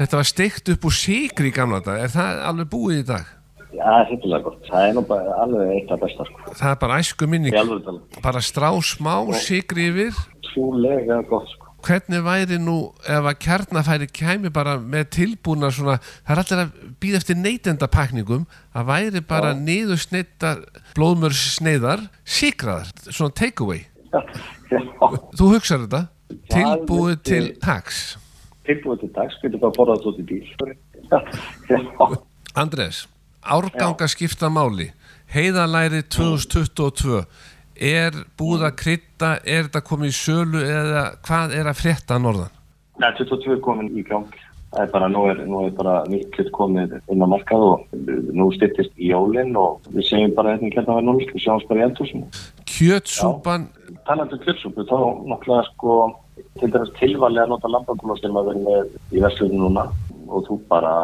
[0.00, 2.02] þetta var steikt upp úr sigri í gamla dag.
[2.02, 3.32] Er það alveg búið í dag?
[3.74, 4.68] já, það er hittilega gott.
[4.68, 6.54] Það er nú bara alveg eitt af besta, sko.
[6.60, 7.98] Það er bara æsku tala.
[8.26, 10.20] Bara strá smá sigri yfir.
[10.50, 11.63] Trúlega gott, sko.
[11.84, 16.90] Hvernig væri nú ef að kjarnafæri kæmi bara með tilbúna svona, það er allir að
[17.02, 19.60] býða eftir neytendapakningum að væri bara ja.
[19.68, 20.64] niður sneitar
[20.96, 24.20] blóðmörs sneiðar, sigraðar svona take away, Já,
[24.74, 24.80] já.
[25.38, 26.04] þú hugsar þetta
[26.52, 28.04] tilbúið til tax
[28.64, 30.44] Tilbúið til dags, getur bara borðað út í bíl.
[32.56, 33.02] Andres,
[33.44, 34.86] árganga skipta máli
[35.34, 37.24] heiðalæri 2022
[37.76, 42.26] er búið að krytta er þetta komið í sölu eða hvað er að frétta að
[42.26, 42.58] norðan?
[43.02, 44.34] Nei, 22 er komin í gang.
[44.74, 45.94] Það er bara, nú er, nú er bara
[46.34, 47.82] kjöld komið inn á markað og
[48.34, 51.82] nú styrtist í jólinn og við segjum bara hérna hérna við núl, við sjáum bara
[51.82, 52.26] í eldhúsinu.
[52.74, 53.68] Kjötsúpan
[54.04, 54.98] Talandi um kjötsúpu, þá
[55.30, 55.98] nokklega sko
[56.58, 59.84] til dæmis tilvalið að nota lambangúla sem að vera með í verslunum núna
[60.26, 60.94] og þú bara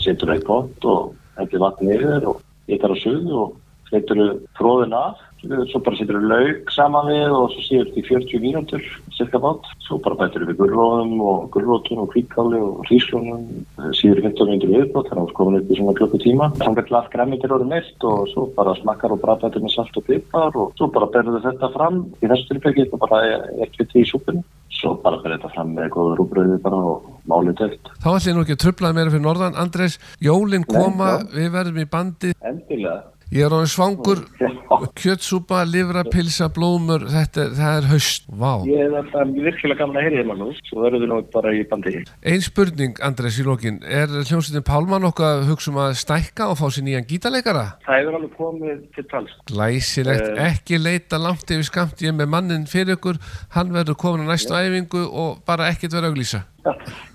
[0.00, 2.40] setur eitt pott og heldur vatn yfir og
[2.72, 3.58] ykkar á suðu og
[3.92, 4.24] setur
[4.58, 8.84] tróðin af svo bara setur lauk saman við og svo séur þetta í 40 mínútur
[9.16, 13.42] cirka bát, svo bara bætur við gulróðum og gulrótum og kvíkáli og hríslónum,
[13.98, 17.12] síður 15 mínútur viðbót þannig að skoðum upp í svona klokku tíma þannig að allt
[17.16, 20.90] græmitir orðið meilt og svo bara smakkar og brabætur með salt og pipar og svo
[20.94, 25.18] bara berðu þetta fram í þessu tilbyggi og bara er kjöti í súpunni svo bara
[25.22, 28.58] berðu þetta fram með góður rúbröði bara og málið dögt Þá ætlum ég nú ekki
[28.58, 32.32] að trublaði meira fyrir norðan Andres, jólin koma, við verðum í bandi.
[32.42, 34.18] Endilega Ég er á svangur,
[35.00, 38.50] kjötsúpa, livrapilsa, blómur þetta, það er haust, vá.
[38.68, 40.58] Ég er þetta virkilega gaman að heyri þér Magnús.
[40.68, 41.94] Svo verður við nú bara í bandi
[42.28, 43.78] Ein spurning, Andres, í lokin.
[43.88, 47.64] Er hljómsveitin Pálmann okkar að hugsa um að stækka og fá sér nýjan gítarleikara?
[47.86, 49.32] Það hefur alveg komið til tals.
[49.48, 50.50] Glæsilegt, Eh.
[50.52, 53.16] ekki leita langt yfir skamt ég er með mannin fyrir ykkur.
[53.56, 56.44] Hann verður komin á næstu æfingu og bara ekkert verður auglýsa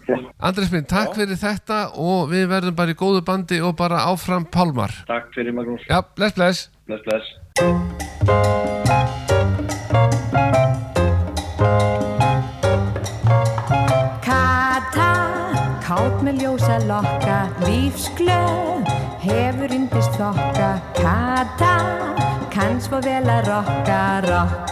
[0.08, 0.30] Já, já.
[0.50, 4.48] Andres minn, takk fyrir þetta og við verðum bara í góðu bandi og bara áfram
[4.48, 7.26] Pálmar Takk fyrir Magnús Já, bless, bless Bless, bless
[14.24, 15.12] Kata,
[15.84, 18.88] kátt með ljósa lokka, lífsglöð,
[19.24, 20.72] hefur yndist þokka.
[21.00, 21.74] Kata,
[22.54, 24.68] kann svo vel að rokka, rokk.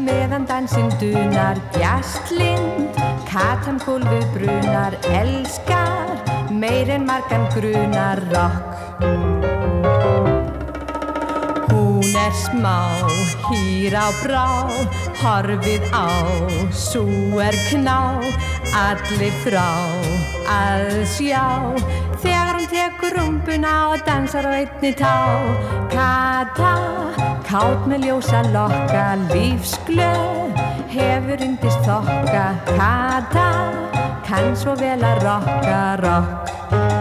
[0.00, 2.96] Meðan dansinn dunar, djastlind,
[3.28, 6.14] katan gólfið brunar, elskar,
[6.48, 9.04] meir en margan grunar, rokk.
[11.68, 12.78] Hún er smá,
[13.50, 14.48] hýr á brá,
[15.20, 16.08] horfið á,
[16.72, 17.04] sú
[17.44, 18.00] er kná,
[18.86, 19.68] allir þrá
[20.48, 21.44] að sjá.
[22.24, 25.16] Þegar hún tekur rumpuna og dansar á einni tá.
[25.92, 26.72] Kata,
[27.48, 30.60] kátt með ljósa lokka, lífsglöð,
[30.92, 32.46] hefur undist þokka.
[32.76, 33.48] Kata,
[34.26, 36.99] kann svo vel að rokka, rokk.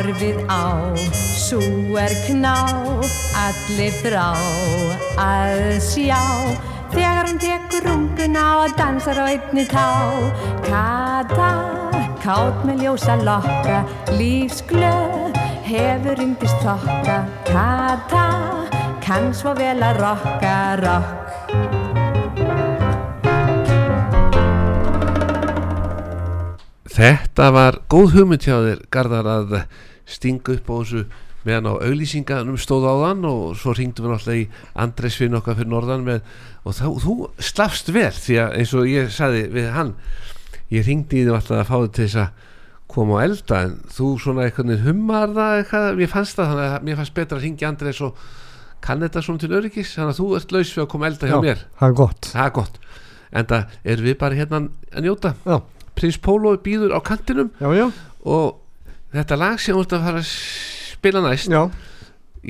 [0.00, 0.96] Horfið á.
[1.12, 1.60] Sú
[2.00, 2.56] er kná
[3.36, 4.32] allir þrá
[5.20, 6.20] að sjá.
[6.90, 9.88] Þegar hún tekur runguna og dansar á einni tá.
[10.64, 11.50] Kata,
[12.22, 13.82] kátt með ljósa lokka
[14.16, 15.36] lífsglöð
[15.68, 17.20] hefur yndist þokka.
[17.50, 18.26] Kata,
[19.04, 21.16] kann svo vel að rokka rokk.
[26.90, 29.52] Þetta var góð hugmynd hjá þér Garðar að
[30.10, 31.04] stinga upp á þessu
[31.46, 35.70] meðan á auglýsinganum stóð á þann og svo ringdum við náttúrulega í Andresvinn okkar fyrir
[35.72, 36.20] norðan með
[36.68, 39.94] og þá, þú slafst vel því að eins og ég saði við hann
[40.74, 42.46] ég ringdi í því alltaf að fá þig til þess að
[42.90, 46.86] koma á elda en þú svona eitthvað hummar það eitthvað, mér fannst það þannig að
[46.88, 48.22] mér fannst betra að ringja Andres og
[48.84, 51.36] kann þetta svona til öryggis þannig að þú ert laus við að koma elda hjá
[51.36, 51.64] Já, mér.
[51.78, 52.30] það er gott.
[52.34, 52.80] Er gott.
[53.30, 55.32] En það erum við bara hérna að njóta.
[55.46, 55.56] Já,
[56.00, 57.86] Prins Pólo býður á kantinum já, já,
[58.24, 58.59] og
[59.14, 61.62] þetta lag sem þú ert að fara að spila næst já,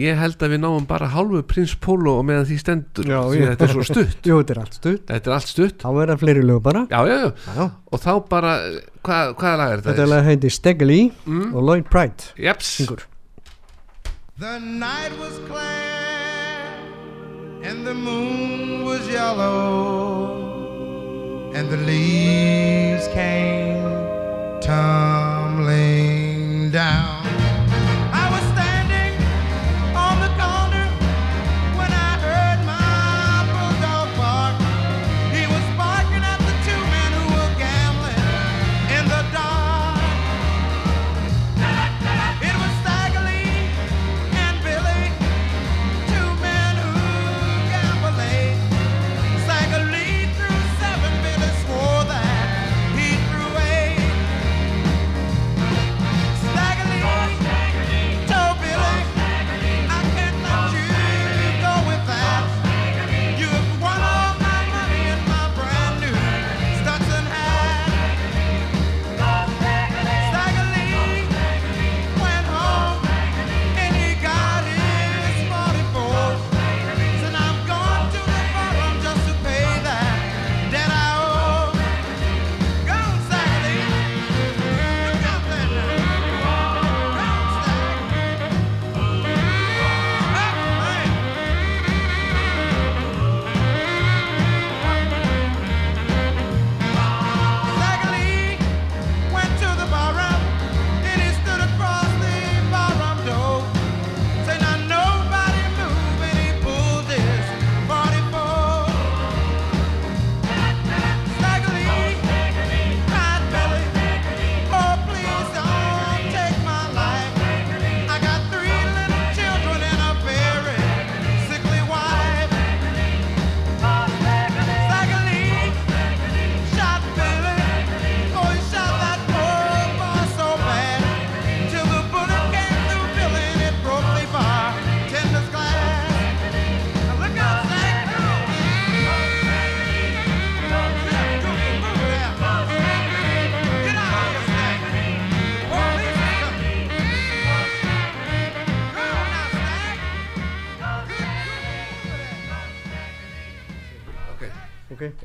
[0.01, 3.41] ég held að við náum bara hálfu Prins Pólo og meðan því stendur Já, því
[3.41, 3.47] já.
[3.51, 4.19] þetta er svo stutt.
[4.29, 5.05] Jú, þetta er allt stutt.
[5.11, 5.77] Þetta er allt stutt.
[5.83, 6.83] Þá verða fleiri lög bara.
[6.93, 7.31] Já, já, já.
[7.57, 8.53] Já, og þá bara
[9.03, 9.91] hvað, hvaða lag er þetta?
[9.97, 10.07] Þetta?
[10.13, 11.49] lag heiti Stegli Mm.
[11.55, 12.23] og Lloyd Pride.
[12.39, 13.03] Jeps, Syngur.
[14.41, 16.79] The night was clear
[17.63, 20.39] and the moon was yellow
[21.53, 23.85] and the leaves came
[24.63, 26.10] tumbling
[26.71, 27.20] down.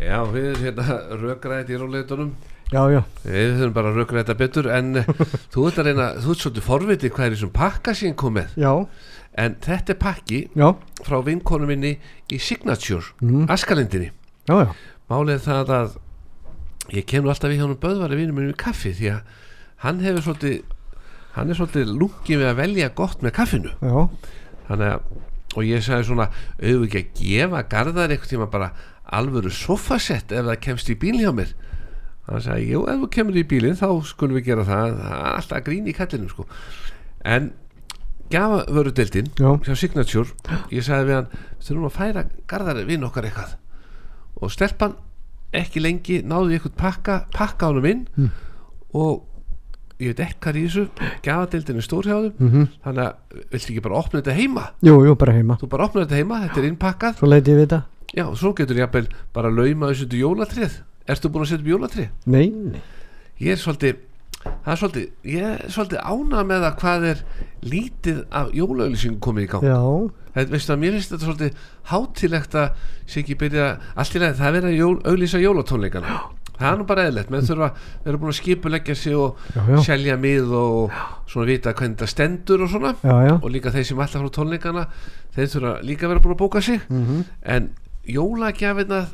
[0.02, 2.32] Já, við erum hérna rökræðið í róleitunum
[2.74, 5.10] já, já, við þurfum bara rökræða þetta betur en eh,
[5.54, 8.56] þú ert að reyna, þú ert svolítið forvitið hvað er í þessum pakka síðan komið
[8.64, 8.72] já,
[9.46, 10.68] en þetta er pakki já,
[11.06, 11.96] frá vinkonu minni
[12.32, 13.46] í Signature Mhm.
[13.54, 14.12] Askalindinni.
[14.50, 14.72] Já, já,
[15.10, 15.98] Málið það að
[16.96, 19.22] ég kem nú alltaf við hjá hann Böðvari vinnum minn við kaffi því að
[19.86, 20.62] hann hefur svolítið
[21.36, 23.72] hann er svolítið lungið við að velja gott með kaffinu.
[23.84, 24.06] Já,
[24.70, 25.24] þannig að
[25.56, 26.26] og ég sagði svona
[26.60, 28.70] auðvitað gefa garðar eitthvað tíma bara
[29.14, 31.52] alvöru sofasett ef það kemst í bíl hjá mér.
[32.26, 34.96] Hann sagði, jú, ef þú kemur í bílinn þá skulum við gera það.
[35.02, 36.48] Það er alltaf grín í kallinum sko.
[37.26, 37.52] En
[38.34, 40.34] gafa vörudeldin já, hjá Signature
[40.74, 41.30] ég sagði við hann,
[41.62, 43.54] þurfum að færa garðar vinn okkar eitthvað.
[44.42, 44.98] Og stelpan
[45.56, 48.30] ekki lengi náði eitthvað pakka, pakka honum inn Mm.
[48.96, 49.24] og
[50.00, 50.90] ég veit er í þessu
[51.24, 54.64] gafadeildin er stór hjá þeim mhm, þannig að viltu ekki bara opna þetta heima?
[54.84, 55.56] Jú, jú, bara heima.
[55.62, 57.20] Þú bara opnar þetta heima, þetta er innpakkað.
[57.22, 57.84] Svo leiti ég við þetta
[58.16, 62.12] já, svo getur jafnvel bara lauma þessu til jólatrið ertu búin að setja upp jólatrið?
[62.26, 62.82] Nei, nei,
[63.44, 64.04] ég er svolítið
[64.46, 67.22] það er svolítið, ég er svolítið ánað með það hvað er
[67.66, 69.64] lítið af jólaauðlýsingum komið í gang.
[69.66, 69.80] Já,
[70.36, 71.62] það, veistu að mér finnst þetta svolítið
[71.92, 76.18] hátilegt að sé ekki byrja allt í lagi það er verið að jól, auðlýsa jólatónleikana.
[76.56, 77.68] Það er nú bara eðlert menn þurfa,
[78.06, 79.80] við erum búin að skipuleggja sig og Já, já.
[79.90, 80.94] selja mið og
[81.28, 82.94] svona vita hvernig það stendur og svona.
[83.02, 84.86] Já, og líka þeir sem alltaf frá tónleikana
[85.36, 86.80] þeir þurfa líka að vera búin að bóka sig.
[86.88, 87.26] Mhm.
[87.44, 87.68] en
[88.08, 89.06] jólagjafina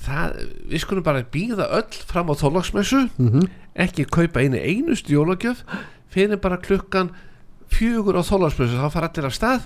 [0.00, 0.36] það,
[0.70, 3.48] við skulum bara býða öll fram á þólagsmessu Mhm.
[3.76, 5.64] ekki kaupa einu einustu jólagjöf.
[6.10, 7.10] Fyrir bara klukkan
[7.70, 9.60] fjögur á þólagsmessu þá fara allir af stað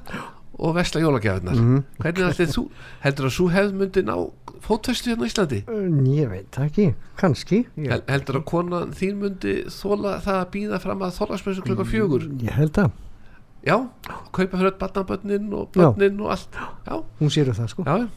[0.59, 1.85] og vesla jólagjafinar Mhm.
[1.99, 2.69] hvernig allir þú
[3.03, 4.31] heldur að svo hefðmundi ná
[4.61, 5.65] fótvestu hérna á Íslandi?
[5.69, 7.67] En Ég veit ekki, kannski.
[7.77, 12.29] Hel, heldur að konan þín mundi þóla það að býða fram að þólagsmessu klukkan fjögur?
[12.41, 12.91] Ég held að
[13.67, 13.89] já,
[14.33, 15.93] kaupa fyrir öll barnabönnin og Já.
[15.95, 16.49] bönnin og allt.
[16.87, 17.85] Já, hún sér það sko.
[17.85, 18.09] Já,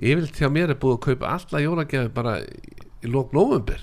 [0.00, 3.80] til að mér er búið að kaupa alla jólagjafi bara í, í lók november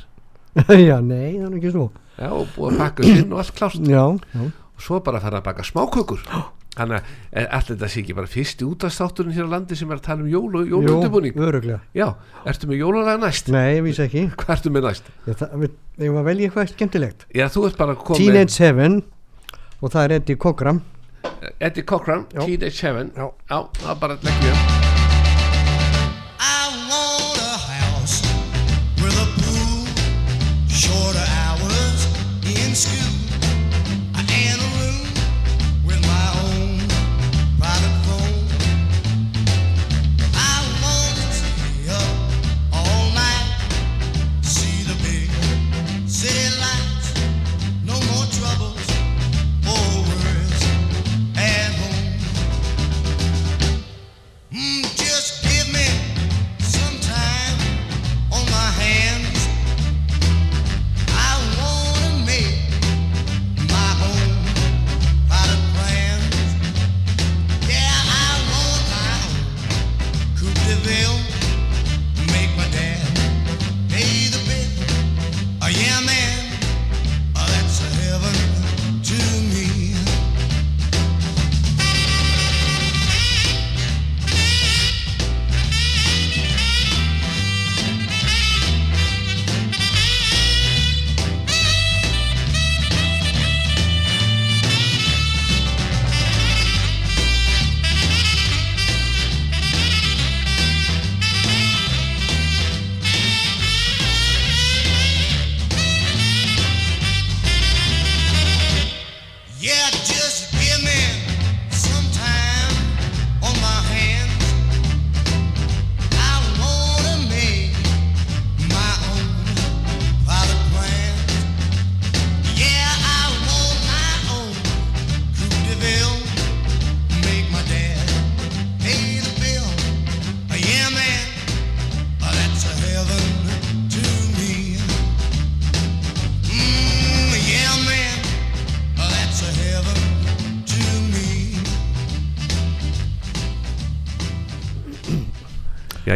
[0.89, 1.89] Já, nei, það er ekki svo.
[2.19, 3.83] Já, og búið að pakka sinn og allt klárt.
[3.85, 6.23] Já, já, og svo bara að fara að baka smákökur.
[6.79, 9.99] Þannig að eh, allir þetta sé ekki bara fyrsti útastátturinn hér á landi sem er
[9.99, 12.05] að tala um jól og jólundibúning öruglega já,
[12.47, 13.49] ertu með jólalega næst?
[13.51, 14.27] Nei, ég vísa ekki.
[14.39, 15.09] Hvað ertu með næst?
[15.27, 15.73] Ég,
[16.05, 17.25] ég var að velja eitthvað skemmtilegt.
[17.35, 19.01] Já, þú ert bara komið Teenage Seven
[19.79, 20.83] og það er Eddie Cochran
[21.59, 22.29] Eddie Cochran.
[22.35, 23.27] Teenage Heaven Já.
[23.49, 24.88] já, það er bara að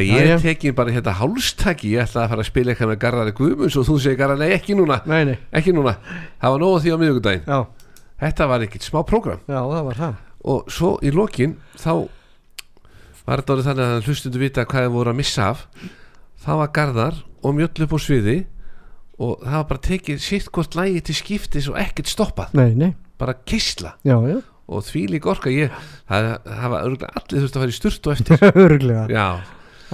[0.08, 3.00] já, ég er tekin bara hérna hálstaki ég ætla að fara að spila eitthvað með
[3.04, 5.00] Garðari Guðmunds og þú segir Garðari, nei ekki núna.
[5.10, 5.96] Nei, nei, ekki núna,
[6.42, 7.60] það var af því á miðugudaginn já,
[8.24, 9.44] þetta var ekkert smá prógram.
[9.48, 10.22] Já, það var það.
[10.54, 11.92] Og svo í lokin þá
[13.24, 15.68] var þetta orðið þannig að hlustundu vita hvað þið voru að missa af.
[16.44, 18.38] Það var Garðar og mjöll upp á sviði
[19.24, 22.56] og það var bara tekið sitt hvort lægi til skiptis og ekkert stoppað.
[22.58, 22.92] Nei, nei,
[23.22, 25.74] bara kisla já, já, og því líka orka ég
[26.10, 28.46] það, það var örgulega allir þurft að fara í sturt og eftir.
[28.66, 29.28] Öruglega já,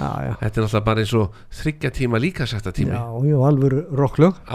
[0.00, 2.94] Já, já, þetta er náttúrulega bara eins og þryggja tíma líka sætta tími.
[2.96, 3.04] Já,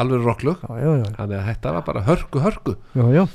[0.02, 2.74] alveg rocklug Já, já, já, þannig að þetta var bara hörku hörku.
[2.98, 3.26] Já, já.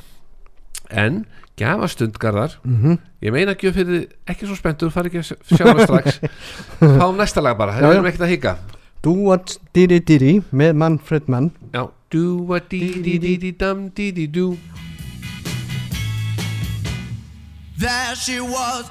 [0.90, 1.20] En
[1.60, 2.98] gjafastund Garðar Mhm.
[3.22, 6.20] ég meina ekki fyrir ekki svo spenntur, fara ekki að sjá það strax.
[6.98, 8.56] Fáum næsta lag bara, það erum ekkert að hika.
[9.02, 11.52] Do What Diddy Diddy með Manfred Mann.
[11.72, 12.44] Já, do
[17.78, 18.90] There she was,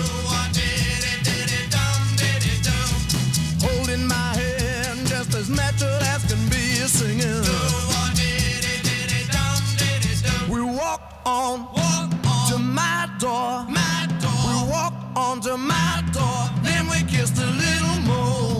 [11.31, 12.09] walk on,
[12.49, 13.65] to my door.
[13.69, 14.43] My door.
[14.47, 16.49] We walk on to my door.
[16.63, 18.50] Then we kissed a little more.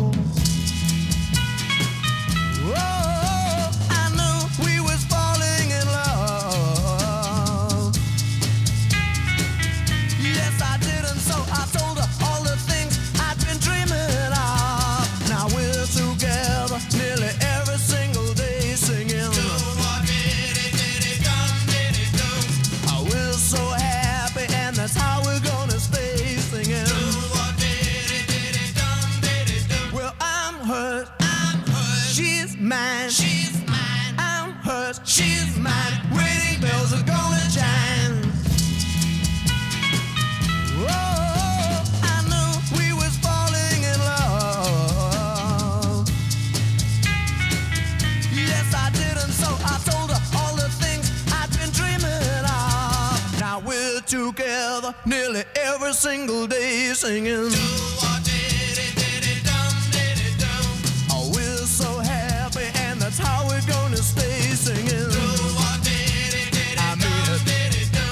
[54.11, 57.49] Together nearly every single day singing.
[61.09, 65.09] Oh, we're so happy, and that's how we're gonna stay singing.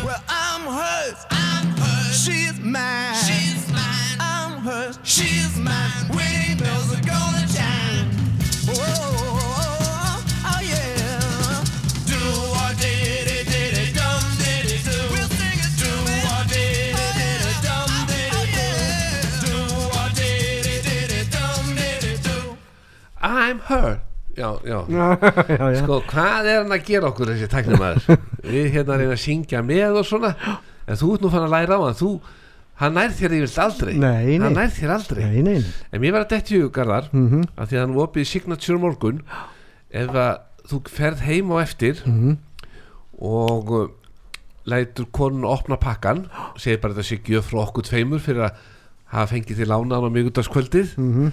[0.06, 1.26] Well, I'm hers.
[1.32, 2.24] I'm hers.
[2.24, 3.16] She's mine.
[3.16, 4.18] She's mine.
[4.20, 5.00] I'm hers.
[5.04, 6.08] She's mine.
[6.16, 6.88] Wedding bells
[23.22, 23.99] I'm her
[24.39, 24.78] Já, já.
[25.82, 28.20] Sko, hvað er hann að gera okkur þessi tæknumæður?
[28.45, 30.30] Við hérna reyna að syngja með og svona
[30.88, 32.11] En þú ert nú fann að læra á hann Þú,
[32.80, 34.45] hann nær þér yfirlt aldrei Nei, nei.
[34.45, 35.57] Hann nær þér aldrei Nei.
[35.91, 37.43] En mér var að detti hugarðar mm Mhm.
[37.57, 39.20] að Því að hann var opið í Signature morgun
[39.91, 40.32] Ef að
[40.72, 42.38] þú ferð heim á eftir Mhm.
[43.20, 43.88] Og uh,
[44.70, 48.65] Lætur konun opna pakkan Segir bara þetta sé gjöf frá okkur tveimur Fyrir að
[49.11, 51.32] hafa fengið til lánaðan á miðgudagskvöldið Mhm.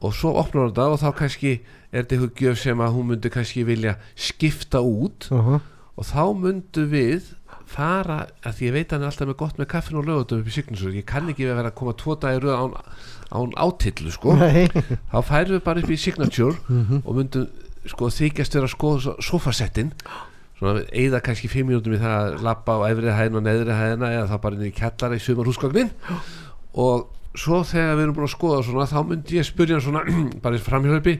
[0.00, 1.50] Og svo opnar hún þetta og þá kannski
[1.92, 5.60] er þetta eitthvað gjöf sem að hún myndi kannski vilja skipta út Aha.
[5.96, 7.34] og þá myndu við
[7.70, 10.40] fara, að því ég veit að hann er alltaf með gott með kaffin og lögutum
[10.42, 12.72] upp í Signature ég kann ekki vera að koma tvo dagir án,
[13.30, 14.66] án átillu sko Nei.
[15.12, 17.02] þá færum við bara upp í Signature Mhm.
[17.04, 17.46] og myndum
[17.86, 19.92] sko þykjast vera að skoða sofasettin
[20.60, 24.26] eða kannski fimm mínútum í það að lappa á efri hæðina og neðri hæðina eða
[24.28, 25.88] þá bara inn í kjallara í sumar húsgagnin
[26.74, 27.06] og
[27.38, 30.02] svo þegar við erum búin að skoða svona þá myndi ég spyrja svona
[30.44, 31.16] bara í framhjálpi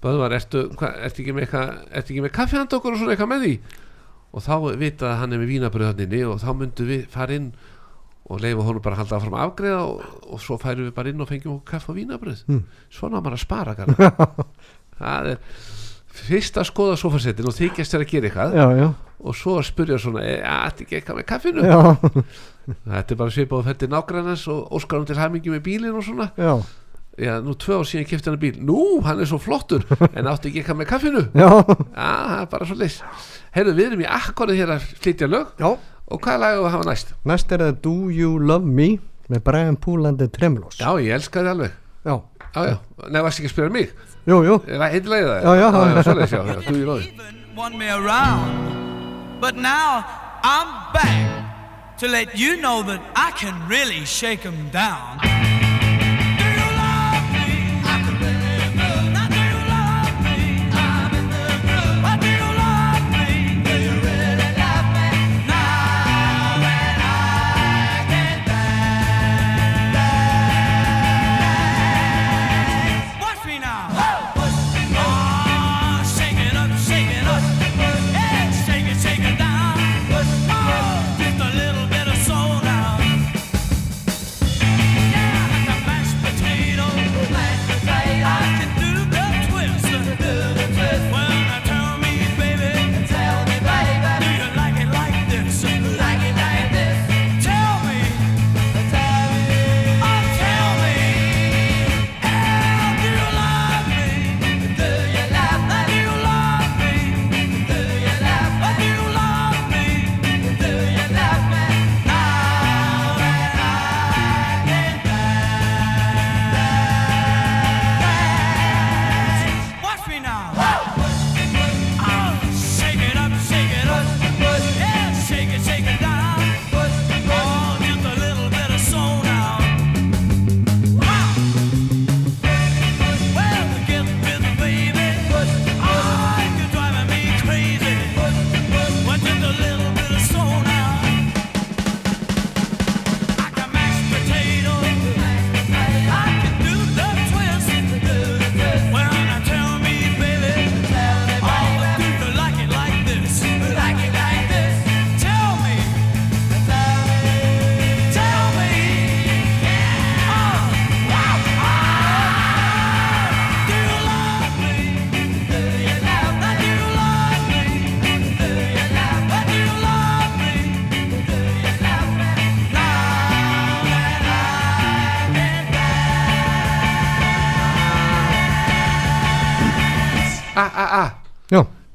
[0.00, 3.12] Böðvar, ertu, hva, ertu, ekki með eitthvað, ertu ekki með kaffi handa okkur og svona
[3.12, 3.50] eitthvað með því?
[4.32, 7.50] Og þá vita að hann er með vínabröðaninni og þá myndum við fara inn
[8.30, 10.00] og leifa honum bara að halda áfram afgreða og,
[10.32, 12.62] og svo færum við bara inn og fengjum okkur kaffi og vínabröð Mm.
[12.96, 13.74] svona á maður að spara
[15.00, 15.44] það er
[16.10, 18.88] fyrst að skoða sofasettin og þykjast þér að gera eitthvað Já, já.
[19.20, 21.80] og svo að spyrja svona e, ætti ekki eitthvað með kaffinu Já.
[22.90, 26.04] þetta er bara svipað og fætti nágrannans og óskar hann til hamingi með bílinn og
[26.06, 26.52] svona Já.
[27.20, 29.84] já, nú tvö ár síðan kipti hann bíl nú, hann er svo flottur,
[30.14, 31.48] en átti ekki eitthvað með kaffinu Já.
[31.94, 32.98] það er bara svo leys
[33.56, 35.70] heyrðu, við erum í akkorið hér að flytja lög Já.
[36.10, 37.14] og hvað lag við hafa næst?
[37.28, 38.90] Næst er það Do You Love Me
[39.30, 40.80] með Brian Púlandi Tremlos.
[40.82, 42.14] já, ég elska þið alveg Já.
[42.54, 42.76] já, já,
[43.12, 43.44] nefnast
[44.30, 44.80] varst ekki að spyrja mig Jú, jú.
[44.94, 45.42] heitir lagið það?
[45.42, 45.68] Já, já.
[45.70, 47.10] já, já svoleiðis, já, já, do you love it?
[47.56, 48.50] want me around.
[49.40, 50.04] But now
[50.42, 55.18] I'm back to let you know that I can really shake 'em down.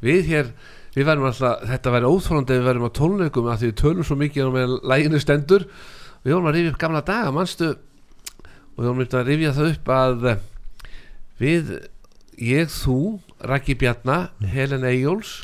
[0.06, 0.52] Við hér
[0.96, 4.08] við verðum alltaf, þetta væri óþólandi ef við verðum á tónleikum að því við tölum
[4.08, 5.68] svo mikið og með læginu stendur.
[6.24, 7.72] Við vorum að rifja upp gamla daga, manstu?
[8.76, 10.26] Og við vorum að rifja það upp að
[11.42, 11.74] við
[12.40, 13.00] ég, þú,
[13.46, 14.20] Raki Bjarna
[14.54, 15.42] Helen Eyjóls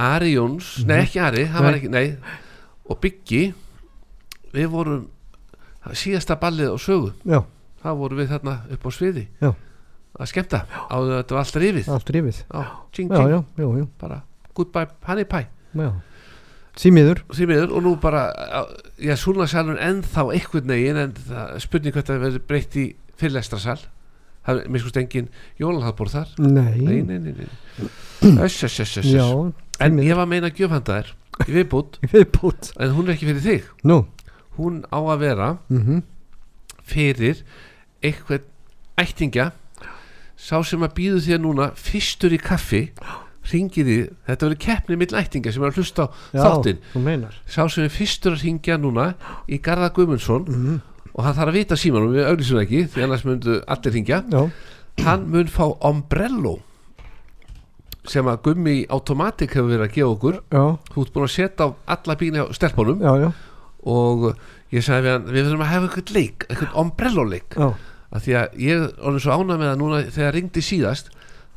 [0.00, 1.74] Ari Jóns, nei ekki Ari það Nei.
[1.76, 2.38] ekki, nei
[2.90, 3.42] og Byggi
[4.54, 5.02] við vorum
[5.96, 7.12] síðasta ballið á sögu.
[7.28, 7.42] Já,
[7.82, 9.26] þá vorum við þarna upp á sviði.
[9.40, 9.52] Já.
[10.20, 11.90] Að skemmta á þetta var allt rifið.
[11.96, 12.62] Allt rífið já,
[12.92, 14.22] tjing, tjing, já, já, bara
[14.56, 15.48] goodbye honey pie.
[16.80, 17.72] Símiður, því miður.
[17.76, 18.26] Og nú bara
[19.00, 22.84] já, súlnasalun ennþá einhvern veginn en það spurning hvað það verður breytt í
[23.20, 23.80] fyrirlestrasal.
[24.46, 26.30] Það er mér skust engin jólalhafbór þar.
[26.40, 27.90] Nei, nei, nei, nei, nei.
[28.40, 29.10] Öss, öss, öss, öss,
[29.80, 31.12] en ég var að meina að gjöfhanda þær
[31.46, 33.68] í viðbútt viðbútt en hún er ekki fyrir þig.
[33.88, 34.02] Nú,
[34.58, 36.02] hún á að vera mhm,
[36.88, 37.42] fyrir
[38.04, 38.48] einhvern
[39.00, 39.50] ættingja
[40.40, 42.86] sá sem að býðu þér núna fyrstur í kaffi
[43.50, 43.96] ringir því,
[44.28, 46.80] þetta verður keppni mill ættingja sem er að hlusta á já, þáttinn.
[46.92, 47.36] þú meinar.
[47.50, 49.06] Sá sem er fyrstur að ringja núna
[49.50, 50.46] í Garða Guðmundsson
[51.10, 54.42] og hann þarf að vita símanum, við auglýsum ekki því annars myndu allir ringja já,
[55.04, 56.58] hann mun fá ombrello
[58.08, 60.38] sem að Gummi Automatic hefur verið að gefa okkur.
[60.54, 60.62] Já,
[60.94, 63.02] þú ert búin að setja á alla bíni á stelpunum.
[63.04, 63.28] Já, já,
[63.90, 64.24] og
[64.74, 67.68] ég sagði við hann, við verðum að hafa eitthvað leik eitthvað ombrello leik já,
[68.10, 71.10] af því að ég er svo ánað með það núna þegar ringdi síðast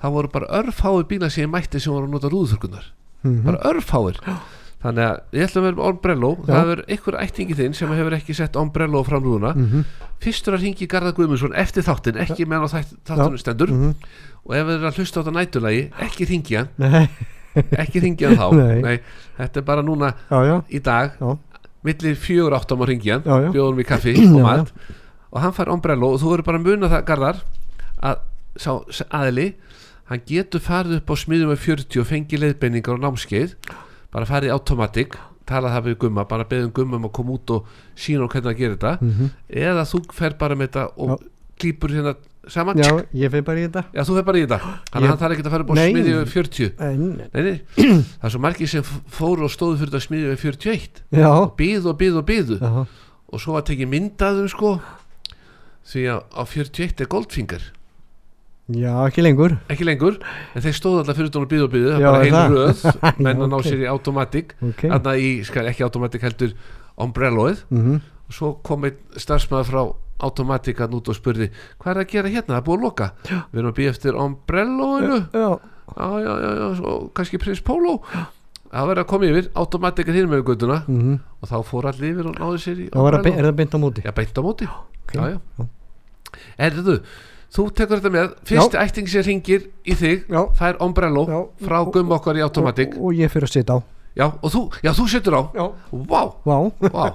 [0.03, 2.89] þá voru bara örfáir bílar sem ég mætti sem voru að nota rúðþurkunar
[3.23, 4.19] mhm, bara örfáir.
[4.83, 8.15] Þannig að ég ætla að vera með ombrello það er einhver ættingi þinn sem hefur
[8.17, 9.85] ekki sett ombrello fram rúðuna mhm,
[10.23, 13.71] fyrstur að ringi Garðar Guðmundsson eftir þáttin ekki meðan á þáttunum stendur.
[13.71, 13.93] Mhm,
[14.43, 17.07] og ef þið er að hlusta á þetta nætulagi ekki ringi hann, nei,
[17.79, 18.47] ekki ringi hann þá.
[18.83, 18.97] Nei.
[19.39, 21.15] þetta er bara núna já, já, í dag.
[21.83, 23.49] Millir fjögur áttum að Já, já.
[23.55, 24.99] bjóðum við kaffi og já.
[25.33, 27.43] Og hann fær ombrello og þú verður bara að muna það Garðar
[28.03, 28.23] að
[28.61, 28.71] sá
[29.09, 29.49] aðili
[30.11, 33.55] hann getur farið upp á smiðum með 40 og fengi leiðbeiningar og námskeið
[34.13, 35.17] bara farið í automatic
[35.49, 38.59] tala það við gumma, bara beðum gumma um að koma út og sína hvernig að
[38.61, 38.93] gera þetta.
[39.01, 39.31] Mhm,
[39.63, 41.17] eða þú fer bara með þetta og Já.
[41.59, 42.15] klýpur hérna
[42.47, 42.77] saman.
[42.77, 43.83] Já, ég fyrir bara í þetta.
[43.93, 44.59] Já, þú fer bara í þetta.
[44.91, 47.03] Þannig að hann þarf ekki að fara upp á smiðju við 40 en,
[47.33, 47.61] Nei, nei,
[48.19, 51.87] það er svo margir sem fóru og stóðu fyrir þetta smiðju við 41 já, Býð
[51.91, 52.85] og býð og já,
[53.33, 54.75] Og svo að tekið myndaðum sko
[55.83, 57.65] Því að á 41 er Goldfinger.
[58.71, 59.57] Já, ekki lengur.
[59.73, 60.21] Ekki lengur,
[60.55, 62.53] en þeir stóðu alltaf fyrir og býð og býðu Það er bara er það?
[62.53, 62.83] röð.
[63.25, 64.53] Menn að ná sér í automatic.
[64.63, 66.53] Ok, Þarna í, skal ekki automatic heldur
[67.03, 67.65] Umbrelloið.
[67.73, 69.81] Mhm, Og svo kom einn starfsmæður frá
[70.23, 71.49] automatic að út og spurði
[71.81, 73.09] Hvað er að gera hérna, það er búið að loka.
[73.27, 75.19] Við erum að býja eftir Umbrelloinu.
[75.35, 75.49] Já,
[75.97, 77.97] já, já, já, já, svo kannski prins Pólo
[78.73, 81.19] það verður að koma yfir, automatikar hinn með göttuna mhm.
[81.43, 83.37] Og þá fór allir yfir og náðu sér í var umbrello.
[83.37, 84.05] er það beint á móti?
[84.07, 84.69] Já, beint á móti
[85.03, 85.67] ok, já, já.
[86.67, 86.97] erðu,
[87.53, 88.33] þú tekur þetta með.
[88.49, 90.41] Fyrsti ætting sem ringir í þig Já.
[90.57, 91.39] fær ombrello Já.
[91.67, 93.79] frá gumma okkar í automatik og, og ég fyrir að setja á.
[94.13, 95.41] Já, og þú, þú setur á?
[95.53, 96.57] Vá, vá,
[96.89, 97.05] vá.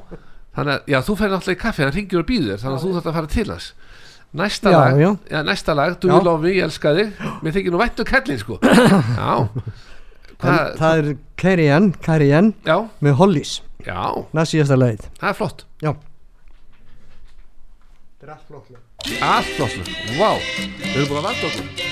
[0.59, 2.86] Þannig að, já, þú fær náttúrulega í kaffi hann ringir og býður þér, þannig að
[2.86, 3.68] þú þarf að fara til hans.
[4.39, 4.99] Næsta lag,
[5.47, 5.95] næsta lag.
[6.05, 7.12] You love me, ég elska þig.
[7.45, 8.59] Mér þykir nú væntu kallin, sko.
[9.22, 9.47] Já.
[10.39, 11.09] Hvað, það er
[11.39, 12.53] Carrie Ann, Carrie Ann
[13.03, 13.99] með Hollies, já,
[14.30, 15.64] það er síðasta leið það er flott.
[15.82, 15.91] Já
[18.29, 19.79] Allt flott
[20.18, 21.88] Vá, við erum búin að vanda okkur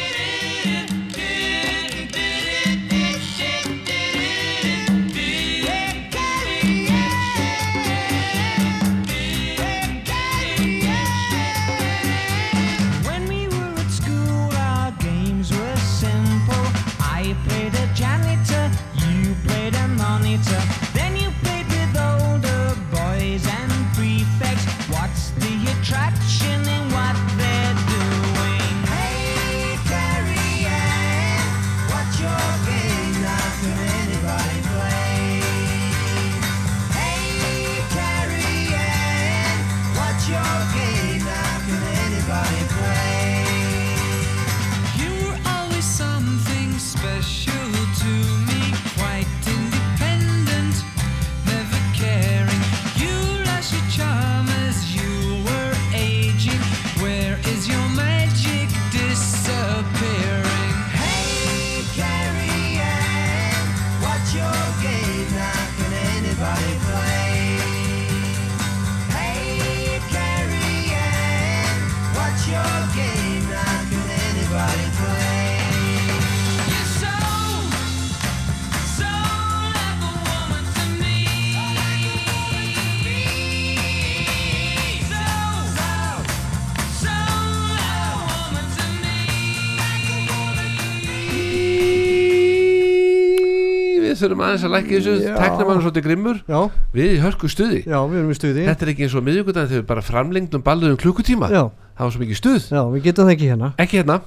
[94.37, 95.14] þurfum aðeins að lækka þessu.
[95.24, 95.34] Já.
[95.41, 96.39] Tekna mann svolítið grimmur.
[96.47, 96.61] Já,
[96.93, 97.80] Við í hörku stuði.
[97.87, 98.64] Já, við erum í stuði.
[98.68, 101.49] Þetta er ekki eins og miðvíkudag þegar við bara framlengdum balluðum klukkutíma.
[101.53, 101.64] Já,
[101.97, 102.66] Það var svo mikið stuð.
[102.76, 103.72] Já, við getum það ekki hérna.
[103.80, 104.18] Ekki hérna.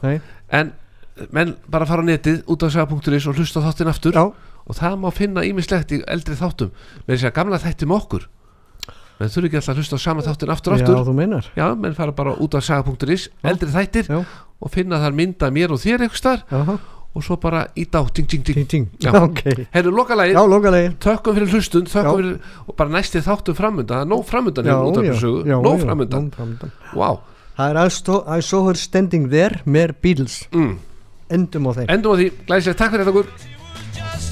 [0.49, 0.71] En
[1.35, 4.17] menn bara fara á netið út af saga.is og hlusta á þáttin aftur.
[4.17, 4.25] Já,
[4.65, 6.71] og það má finna ímislegt í eldri þáttum.
[7.05, 8.27] Með þess að gamla þætti með okkur.
[9.19, 10.99] Menn þurfi ekki alltaf að hlusta á sama þáttin aftur Já, aftur.
[11.05, 11.49] þú meinar.
[11.59, 14.21] Já, menn fara bara út af saga.is eldri þættir Já,
[14.59, 16.77] og finna þar mynda mér og þér þar já,
[17.15, 18.55] og svo bara í dá, ting, ting, ting.
[18.59, 18.85] Ting, ting.
[19.01, 19.11] Já.
[19.25, 19.41] Ok,
[19.73, 22.35] Herru, lokalagi, já, lokalegi þökkum fyrir hlustun fyrir,
[22.67, 23.95] og bara næsti þáttum framundan.
[23.95, 26.31] Það er nóg hérna já, nóg framundan.
[26.93, 27.21] wow
[27.59, 30.45] Það er I saw, I saw her standing there með Beatles.
[30.55, 30.77] Mm.
[31.35, 31.89] Endum á þeim.
[31.91, 34.28] Endum á því, glæsið, takk fyrir þetta okkur